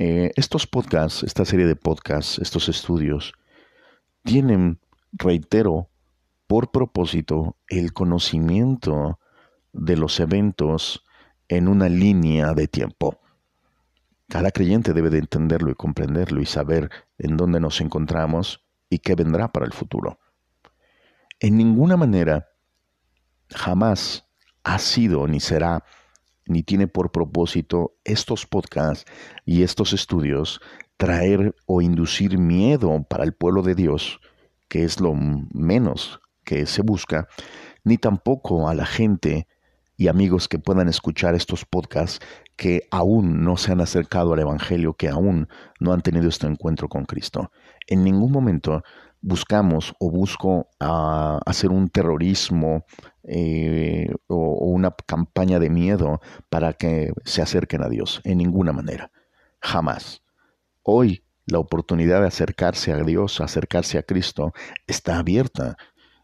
eh, 0.00 0.32
estos 0.36 0.68
podcasts, 0.68 1.24
esta 1.24 1.44
serie 1.44 1.66
de 1.66 1.74
podcasts, 1.74 2.38
estos 2.38 2.68
estudios, 2.68 3.32
tienen, 4.22 4.78
reitero, 5.10 5.88
por 6.46 6.70
propósito 6.70 7.56
el 7.68 7.92
conocimiento 7.92 9.18
de 9.72 9.96
los 9.96 10.20
eventos 10.20 11.04
en 11.48 11.68
una 11.68 11.88
línea 11.88 12.52
de 12.54 12.68
tiempo. 12.68 13.18
Cada 14.28 14.50
creyente 14.50 14.92
debe 14.92 15.10
de 15.10 15.18
entenderlo 15.18 15.70
y 15.70 15.74
comprenderlo 15.74 16.40
y 16.40 16.46
saber 16.46 16.90
en 17.16 17.36
dónde 17.36 17.60
nos 17.60 17.80
encontramos 17.80 18.64
y 18.90 18.98
qué 18.98 19.14
vendrá 19.14 19.48
para 19.48 19.66
el 19.66 19.72
futuro. 19.72 20.18
En 21.40 21.56
ninguna 21.56 21.96
manera 21.96 22.48
jamás 23.50 24.28
ha 24.64 24.78
sido 24.78 25.26
ni 25.26 25.40
será 25.40 25.84
ni 26.46 26.62
tiene 26.62 26.88
por 26.88 27.12
propósito 27.12 27.96
estos 28.04 28.46
podcasts 28.46 29.10
y 29.44 29.62
estos 29.62 29.92
estudios 29.92 30.60
traer 30.96 31.54
o 31.66 31.80
inducir 31.80 32.38
miedo 32.38 33.04
para 33.08 33.24
el 33.24 33.32
pueblo 33.32 33.62
de 33.62 33.74
Dios, 33.74 34.20
que 34.68 34.82
es 34.82 35.00
lo 35.00 35.14
menos 35.14 36.20
que 36.44 36.66
se 36.66 36.82
busca, 36.82 37.28
ni 37.84 37.98
tampoco 37.98 38.68
a 38.68 38.74
la 38.74 38.86
gente 38.86 39.46
y 39.98 40.06
amigos 40.06 40.48
que 40.48 40.60
puedan 40.60 40.88
escuchar 40.88 41.34
estos 41.34 41.64
podcasts 41.64 42.24
que 42.56 42.86
aún 42.92 43.42
no 43.42 43.56
se 43.56 43.72
han 43.72 43.80
acercado 43.80 44.32
al 44.32 44.38
Evangelio, 44.38 44.94
que 44.94 45.08
aún 45.08 45.48
no 45.80 45.92
han 45.92 46.02
tenido 46.02 46.28
este 46.28 46.46
encuentro 46.46 46.88
con 46.88 47.04
Cristo. 47.04 47.50
En 47.88 48.04
ningún 48.04 48.30
momento 48.30 48.84
buscamos 49.20 49.94
o 49.98 50.08
busco 50.10 50.68
ah, 50.78 51.40
hacer 51.44 51.70
un 51.70 51.88
terrorismo 51.88 52.86
eh, 53.24 54.08
o, 54.28 54.70
una 54.70 54.92
campaña 54.92 55.58
de 55.58 55.68
miedo 55.68 56.20
para 56.48 56.74
que 56.74 57.12
se 57.24 57.42
acerquen 57.42 57.82
a 57.82 57.88
Dios. 57.88 58.20
En 58.22 58.38
ninguna 58.38 58.72
manera. 58.72 59.10
Jamás. 59.60 60.22
Hoy 60.84 61.24
la 61.44 61.58
oportunidad 61.58 62.20
de 62.20 62.28
acercarse 62.28 62.92
a 62.92 63.02
Dios, 63.02 63.40
acercarse 63.40 63.98
a 63.98 64.04
Cristo, 64.04 64.52
está 64.86 65.18
abierta. 65.18 65.76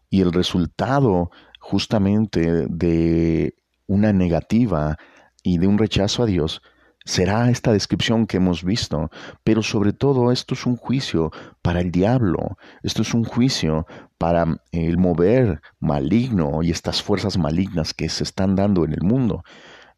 Y 0.09 0.21
el 0.21 0.31
resultado 0.31 1.29
justamente 1.59 2.67
de 2.69 3.55
una 3.87 4.13
negativa 4.13 4.97
y 5.43 5.57
de 5.57 5.67
un 5.67 5.77
rechazo 5.77 6.23
a 6.23 6.25
Dios 6.25 6.61
será 7.05 7.51
esta 7.51 7.71
descripción 7.71 8.25
que 8.25 8.37
hemos 8.37 8.63
visto, 8.63 9.11
pero 9.43 9.61
sobre 9.61 9.93
todo 9.93 10.31
esto 10.31 10.55
es 10.55 10.65
un 10.65 10.75
juicio 10.75 11.31
para 11.61 11.79
el 11.79 11.91
diablo, 11.91 12.57
esto 12.81 13.03
es 13.03 13.13
un 13.13 13.23
juicio 13.23 13.85
para 14.17 14.59
el 14.71 14.97
mover 14.97 15.61
maligno 15.79 16.63
y 16.63 16.71
estas 16.71 17.03
fuerzas 17.03 17.37
malignas 17.37 17.93
que 17.93 18.09
se 18.09 18.23
están 18.23 18.55
dando 18.55 18.83
en 18.85 18.93
el 18.93 19.03
mundo. 19.03 19.43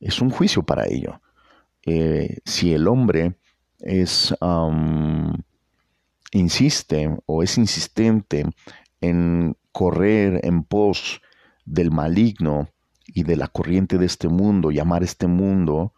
Es 0.02 0.22
un 0.22 0.30
juicio 0.30 0.64
para 0.64 0.86
ello. 0.86 1.22
Eh, 1.86 2.40
si 2.44 2.74
el 2.74 2.88
hombre 2.88 3.38
es 3.80 4.36
insiste 6.34 7.18
o 7.26 7.42
es 7.42 7.58
insistente 7.58 8.46
en 9.00 9.56
correr 9.72 10.42
en 10.44 10.64
pos 10.64 11.22
del 11.66 11.92
maligno 11.92 12.70
y 13.08 13.24
de 13.24 13.36
la 13.36 13.48
corriente 13.48 13.98
de 13.98 14.06
este 14.06 14.28
mundo, 14.28 14.72
llamar 14.72 15.04
este 15.04 15.28
mundo, 15.28 15.94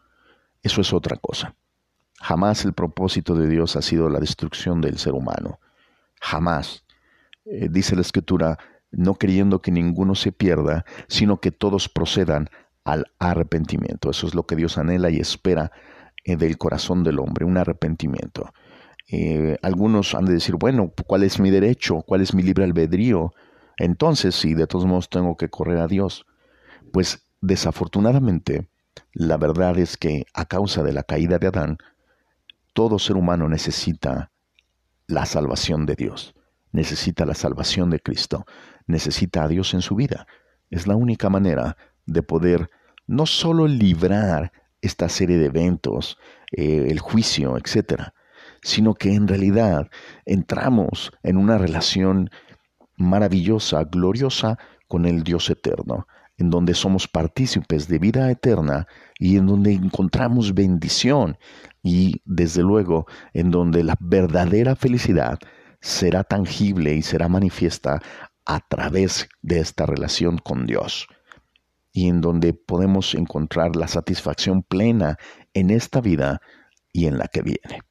eso 0.61 0.81
es 0.81 0.93
otra 0.93 1.17
cosa. 1.17 1.55
Jamás 2.21 2.65
el 2.65 2.73
propósito 2.73 3.35
de 3.35 3.47
Dios 3.47 3.75
ha 3.75 3.81
sido 3.81 4.09
la 4.09 4.19
destrucción 4.19 4.81
del 4.81 4.97
ser 4.97 5.13
humano. 5.13 5.59
Jamás. 6.21 6.83
Eh, 7.45 7.69
dice 7.71 7.95
la 7.95 8.01
escritura, 8.01 8.59
no 8.91 9.15
creyendo 9.15 9.61
que 9.61 9.71
ninguno 9.71 10.15
se 10.15 10.31
pierda, 10.31 10.85
sino 11.07 11.39
que 11.39 11.51
todos 11.51 11.89
procedan 11.89 12.49
al 12.83 13.05
arrepentimiento. 13.19 14.09
Eso 14.09 14.27
es 14.27 14.35
lo 14.35 14.45
que 14.45 14.55
Dios 14.55 14.77
anhela 14.77 15.09
y 15.09 15.19
espera 15.19 15.71
eh, 16.25 16.35
del 16.35 16.57
corazón 16.57 17.03
del 17.03 17.19
hombre, 17.19 17.45
un 17.45 17.57
arrepentimiento. 17.57 18.51
Eh, 19.11 19.57
algunos 19.63 20.13
han 20.13 20.25
de 20.25 20.33
decir, 20.33 20.55
bueno, 20.55 20.91
¿cuál 21.07 21.23
es 21.23 21.39
mi 21.39 21.49
derecho? 21.49 22.01
¿Cuál 22.01 22.21
es 22.21 22.33
mi 22.33 22.43
libre 22.43 22.65
albedrío? 22.65 23.33
Entonces, 23.77 24.35
si 24.35 24.53
de 24.53 24.67
todos 24.67 24.85
modos 24.85 25.09
tengo 25.09 25.37
que 25.37 25.49
correr 25.49 25.79
a 25.79 25.87
Dios. 25.87 26.25
Pues 26.91 27.27
desafortunadamente, 27.41 28.69
la 29.13 29.37
verdad 29.37 29.77
es 29.77 29.97
que 29.97 30.25
a 30.33 30.45
causa 30.45 30.83
de 30.83 30.93
la 30.93 31.03
caída 31.03 31.37
de 31.37 31.47
Adán, 31.47 31.77
todo 32.73 32.99
ser 32.99 33.15
humano 33.15 33.47
necesita 33.47 34.31
la 35.07 35.25
salvación 35.25 35.85
de 35.85 35.95
Dios, 35.95 36.33
necesita 36.71 37.25
la 37.25 37.33
salvación 37.33 37.89
de 37.89 37.99
Cristo, 37.99 38.45
necesita 38.87 39.43
a 39.43 39.47
Dios 39.47 39.73
en 39.73 39.81
su 39.81 39.95
vida. 39.95 40.27
Es 40.69 40.87
la 40.87 40.95
única 40.95 41.29
manera 41.29 41.77
de 42.05 42.23
poder 42.23 42.69
no 43.07 43.25
solo 43.25 43.67
librar 43.67 44.51
esta 44.81 45.09
serie 45.09 45.37
de 45.37 45.47
eventos, 45.47 46.17
eh, 46.51 46.87
el 46.89 46.99
juicio, 46.99 47.57
etcétera, 47.57 48.13
sino 48.61 48.93
que 48.93 49.13
en 49.13 49.27
realidad 49.27 49.89
entramos 50.25 51.11
en 51.23 51.37
una 51.37 51.57
relación 51.57 52.29
maravillosa, 52.95 53.83
gloriosa 53.85 54.57
con 54.87 55.05
el 55.05 55.23
Dios 55.23 55.49
eterno 55.49 56.07
en 56.39 56.49
donde 56.49 56.73
somos 56.73 57.07
partícipes 57.07 57.87
de 57.87 57.99
vida 57.99 58.31
eterna 58.31 58.87
y 59.19 59.37
en 59.37 59.45
donde 59.45 59.73
encontramos 59.73 60.53
bendición 60.53 61.37
y 61.83 62.21
desde 62.25 62.63
luego 62.63 63.05
en 63.33 63.51
donde 63.51 63.83
la 63.83 63.95
verdadera 63.99 64.75
felicidad 64.75 65.37
será 65.81 66.23
tangible 66.23 66.95
y 66.95 67.01
será 67.01 67.27
manifiesta 67.27 68.01
a 68.45 68.59
través 68.67 69.29
de 69.41 69.59
esta 69.59 69.85
relación 69.85 70.37
con 70.37 70.65
Dios 70.65 71.07
y 71.91 72.07
en 72.07 72.21
donde 72.21 72.53
podemos 72.53 73.13
encontrar 73.15 73.75
la 73.75 73.87
satisfacción 73.87 74.63
plena 74.63 75.17
en 75.53 75.69
esta 75.69 76.01
vida 76.01 76.41
y 76.93 77.05
en 77.05 77.17
la 77.17 77.27
que 77.27 77.41
viene. 77.41 77.81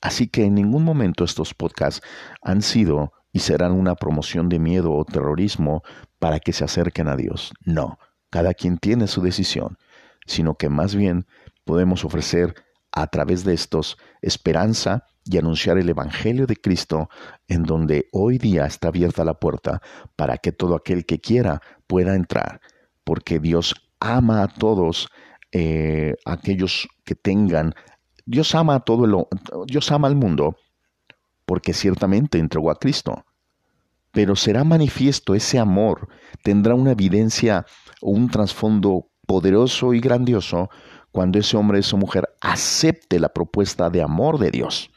Así 0.00 0.28
que 0.28 0.44
en 0.44 0.54
ningún 0.54 0.84
momento 0.84 1.24
estos 1.24 1.54
podcasts 1.54 2.02
han 2.42 2.62
sido 2.62 3.12
y 3.32 3.40
serán 3.40 3.72
una 3.72 3.94
promoción 3.94 4.48
de 4.48 4.58
miedo 4.58 4.92
o 4.92 5.04
terrorismo 5.04 5.82
para 6.18 6.40
que 6.40 6.52
se 6.52 6.64
acerquen 6.64 7.08
a 7.08 7.16
Dios. 7.16 7.52
No, 7.64 7.98
cada 8.30 8.54
quien 8.54 8.78
tiene 8.78 9.06
su 9.06 9.20
decisión, 9.20 9.78
sino 10.26 10.54
que 10.54 10.68
más 10.68 10.94
bien 10.94 11.26
podemos 11.64 12.04
ofrecer 12.04 12.54
a 12.92 13.06
través 13.06 13.44
de 13.44 13.54
estos 13.54 13.98
esperanza 14.22 15.04
y 15.24 15.36
anunciar 15.36 15.78
el 15.78 15.88
Evangelio 15.88 16.46
de 16.46 16.56
Cristo 16.56 17.10
en 17.46 17.64
donde 17.64 18.08
hoy 18.12 18.38
día 18.38 18.64
está 18.64 18.88
abierta 18.88 19.24
la 19.24 19.34
puerta 19.34 19.82
para 20.16 20.38
que 20.38 20.52
todo 20.52 20.74
aquel 20.74 21.04
que 21.04 21.20
quiera 21.20 21.60
pueda 21.86 22.14
entrar, 22.14 22.60
porque 23.04 23.38
Dios 23.38 23.74
ama 24.00 24.42
a 24.42 24.48
todos 24.48 25.08
eh, 25.52 26.14
aquellos 26.24 26.88
que 27.04 27.14
tengan, 27.14 27.74
Dios 28.24 28.54
ama 28.54 28.76
a 28.76 28.80
todo 28.80 29.04
el, 29.04 29.66
Dios 29.66 29.90
ama 29.92 30.08
al 30.08 30.16
mundo, 30.16 30.56
porque 31.48 31.72
ciertamente 31.72 32.38
entregó 32.38 32.70
a 32.70 32.78
Cristo. 32.78 33.24
Pero 34.12 34.36
será 34.36 34.64
manifiesto 34.64 35.34
ese 35.34 35.58
amor, 35.58 36.08
tendrá 36.42 36.74
una 36.74 36.92
evidencia 36.92 37.64
o 38.02 38.10
un 38.10 38.28
trasfondo 38.28 39.08
poderoso 39.26 39.94
y 39.94 40.00
grandioso 40.00 40.68
cuando 41.10 41.38
ese 41.38 41.56
hombre 41.56 41.78
o 41.78 41.80
esa 41.80 41.96
mujer 41.96 42.28
acepte 42.42 43.18
la 43.18 43.30
propuesta 43.30 43.88
de 43.88 44.02
amor 44.02 44.38
de 44.38 44.50
Dios. 44.50 44.90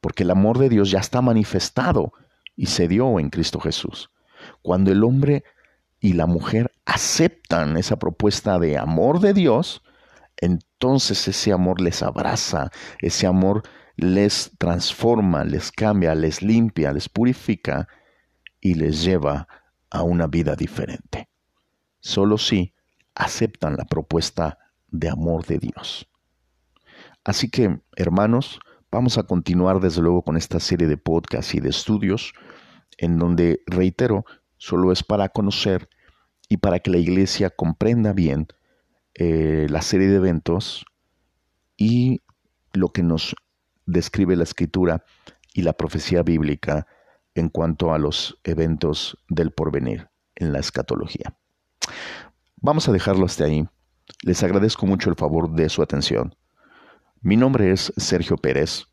Porque 0.00 0.22
el 0.22 0.30
amor 0.30 0.58
de 0.58 0.68
Dios 0.68 0.92
ya 0.92 1.00
está 1.00 1.20
manifestado 1.20 2.12
y 2.54 2.66
se 2.66 2.86
dio 2.86 3.18
en 3.18 3.28
Cristo 3.28 3.58
Jesús. 3.58 4.10
Cuando 4.62 4.92
el 4.92 5.02
hombre 5.02 5.42
y 5.98 6.12
la 6.12 6.26
mujer 6.26 6.70
aceptan 6.84 7.76
esa 7.76 7.98
propuesta 7.98 8.60
de 8.60 8.78
amor 8.78 9.18
de 9.18 9.34
Dios, 9.34 9.82
entonces 10.38 11.28
ese 11.28 11.52
amor 11.52 11.80
les 11.80 12.02
abraza, 12.02 12.70
ese 13.00 13.26
amor 13.26 13.62
les 13.96 14.52
transforma, 14.58 15.44
les 15.44 15.72
cambia, 15.72 16.14
les 16.14 16.42
limpia, 16.42 16.92
les 16.92 17.08
purifica 17.08 17.88
y 18.60 18.74
les 18.74 19.02
lleva 19.02 19.48
a 19.90 20.02
una 20.02 20.26
vida 20.26 20.54
diferente. 20.54 21.28
Solo 22.00 22.36
si 22.36 22.74
aceptan 23.14 23.76
la 23.76 23.84
propuesta 23.84 24.58
de 24.88 25.08
amor 25.08 25.46
de 25.46 25.58
Dios. 25.58 26.08
Así 27.24 27.50
que, 27.50 27.80
hermanos, 27.96 28.60
vamos 28.92 29.18
a 29.18 29.24
continuar 29.24 29.80
desde 29.80 30.02
luego 30.02 30.22
con 30.22 30.36
esta 30.36 30.60
serie 30.60 30.86
de 30.86 30.96
podcasts 30.96 31.54
y 31.54 31.60
de 31.60 31.70
estudios 31.70 32.34
en 32.98 33.18
donde, 33.18 33.62
reitero, 33.66 34.24
solo 34.58 34.92
es 34.92 35.02
para 35.02 35.30
conocer 35.30 35.88
y 36.48 36.58
para 36.58 36.78
que 36.78 36.90
la 36.90 36.98
iglesia 36.98 37.50
comprenda 37.50 38.12
bien 38.12 38.46
eh, 39.18 39.66
la 39.70 39.80
serie 39.80 40.08
de 40.08 40.16
eventos 40.16 40.84
y 41.76 42.20
lo 42.74 42.90
que 42.90 43.02
nos 43.02 43.34
describe 43.86 44.36
la 44.36 44.44
escritura 44.44 45.04
y 45.54 45.62
la 45.62 45.72
profecía 45.72 46.22
bíblica 46.22 46.86
en 47.34 47.48
cuanto 47.48 47.94
a 47.94 47.98
los 47.98 48.38
eventos 48.44 49.16
del 49.28 49.52
porvenir 49.52 50.10
en 50.34 50.52
la 50.52 50.58
escatología. 50.58 51.34
Vamos 52.56 52.88
a 52.88 52.92
dejarlo 52.92 53.24
hasta 53.24 53.44
ahí. 53.44 53.66
Les 54.22 54.42
agradezco 54.42 54.86
mucho 54.86 55.08
el 55.08 55.16
favor 55.16 55.50
de 55.50 55.68
su 55.70 55.82
atención. 55.82 56.34
Mi 57.22 57.36
nombre 57.36 57.72
es 57.72 57.92
Sergio 57.96 58.36
Pérez. 58.36 58.84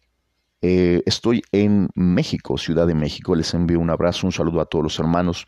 Eh, 0.61 1.03
estoy 1.05 1.41
en 1.51 1.89
México, 1.95 2.57
Ciudad 2.57 2.87
de 2.87 2.95
México. 2.95 3.35
Les 3.35 3.53
envío 3.53 3.79
un 3.79 3.89
abrazo, 3.89 4.27
un 4.27 4.31
saludo 4.31 4.61
a 4.61 4.65
todos 4.65 4.83
los 4.83 4.99
hermanos, 4.99 5.45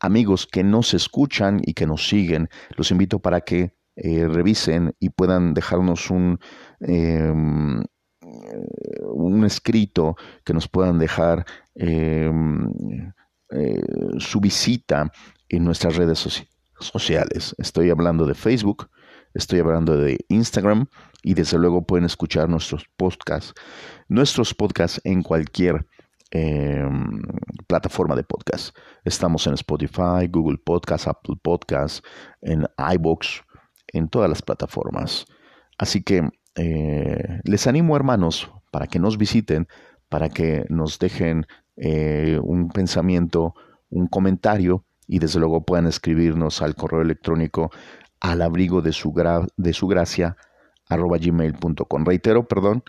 amigos 0.00 0.48
que 0.50 0.64
nos 0.64 0.92
escuchan 0.92 1.60
y 1.64 1.74
que 1.74 1.86
nos 1.86 2.08
siguen. 2.08 2.48
Los 2.76 2.90
invito 2.90 3.20
para 3.20 3.42
que 3.42 3.77
eh, 4.00 4.28
revisen 4.28 4.94
y 5.00 5.10
puedan 5.10 5.54
dejarnos 5.54 6.08
un, 6.10 6.38
em, 6.80 7.82
un 9.12 9.44
escrito 9.44 10.14
que 10.44 10.54
nos 10.54 10.68
puedan 10.68 11.00
dejar 11.00 11.44
em, 11.74 12.70
eh, 13.50 13.82
su 14.18 14.40
visita 14.40 15.10
en 15.48 15.64
nuestras 15.64 15.96
redes 15.96 16.46
sociales. 16.78 17.56
Estoy 17.58 17.90
hablando 17.90 18.24
de 18.24 18.34
Facebook, 18.34 18.88
estoy 19.34 19.58
hablando 19.58 19.96
de 19.96 20.18
Instagram 20.28 20.86
y 21.24 21.34
desde 21.34 21.58
luego 21.58 21.84
pueden 21.84 22.04
escuchar 22.04 22.48
nuestros 22.48 22.84
podcasts, 22.96 23.52
nuestros 24.08 24.54
podcasts 24.54 25.00
en 25.02 25.24
cualquier 25.24 25.86
em, 26.30 27.22
plataforma 27.66 28.14
de 28.14 28.22
podcast. 28.22 28.76
Estamos 29.04 29.46
en 29.48 29.54
Spotify, 29.54 30.28
Google 30.30 30.58
Podcasts, 30.58 31.08
Apple 31.08 31.36
Podcasts, 31.42 32.02
en 32.42 32.64
iBox, 32.94 33.42
en 33.92 34.08
todas 34.08 34.28
las 34.28 34.42
plataformas. 34.42 35.26
Así 35.78 36.02
que 36.02 36.28
eh, 36.56 37.40
les 37.44 37.66
animo, 37.66 37.96
hermanos, 37.96 38.50
para 38.70 38.86
que 38.86 38.98
nos 38.98 39.18
visiten, 39.18 39.68
para 40.08 40.28
que 40.28 40.64
nos 40.68 40.98
dejen 40.98 41.46
eh, 41.76 42.38
un 42.42 42.68
pensamiento, 42.70 43.54
un 43.90 44.06
comentario 44.08 44.84
y 45.06 45.20
desde 45.20 45.38
luego 45.40 45.64
puedan 45.64 45.86
escribirnos 45.86 46.60
al 46.62 46.74
correo 46.74 47.00
electrónico 47.00 47.70
al 48.20 48.42
abrigo 48.42 48.82
de 48.82 48.92
su, 48.92 49.14
de 49.56 49.72
su 49.72 49.86
gracia 49.86 50.36
arroba 50.88 51.18
gmail.com. 51.18 52.04
Reitero, 52.04 52.48
perdón, 52.48 52.82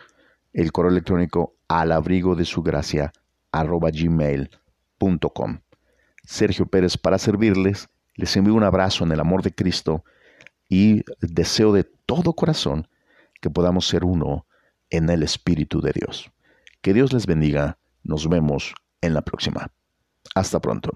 el 0.54 0.72
correo 0.72 0.92
electrónico 0.92 1.56
al 1.68 1.92
abrigo 1.92 2.36
de 2.36 2.46
su 2.46 2.64
gracia 2.64 3.14
arroba. 3.52 3.90
Sergio 6.24 6.66
Pérez 6.66 6.98
para 6.98 7.18
servirles. 7.18 7.90
Les 8.16 8.36
envío 8.36 8.54
un 8.54 8.64
abrazo 8.64 9.04
en 9.06 9.12
el 9.12 9.20
amor 9.20 9.44
de 9.44 9.54
Cristo 9.54 10.04
y 10.70 11.04
deseo 11.20 11.74
de 11.74 11.84
todo 11.84 12.34
corazón 12.34 12.88
que 13.42 13.50
podamos 13.50 13.88
ser 13.88 14.06
uno 14.06 14.46
en 14.90 15.10
el 15.10 15.24
Espíritu 15.24 15.82
de 15.82 15.92
Dios. 15.94 16.32
Que 16.82 16.94
Dios 16.94 17.12
les 17.12 17.26
bendiga. 17.26 17.78
Nos 18.04 18.30
vemos 18.30 18.74
en 19.02 19.14
la 19.14 19.22
próxima. 19.22 19.72
Hasta 20.36 20.60
pronto. 20.62 20.92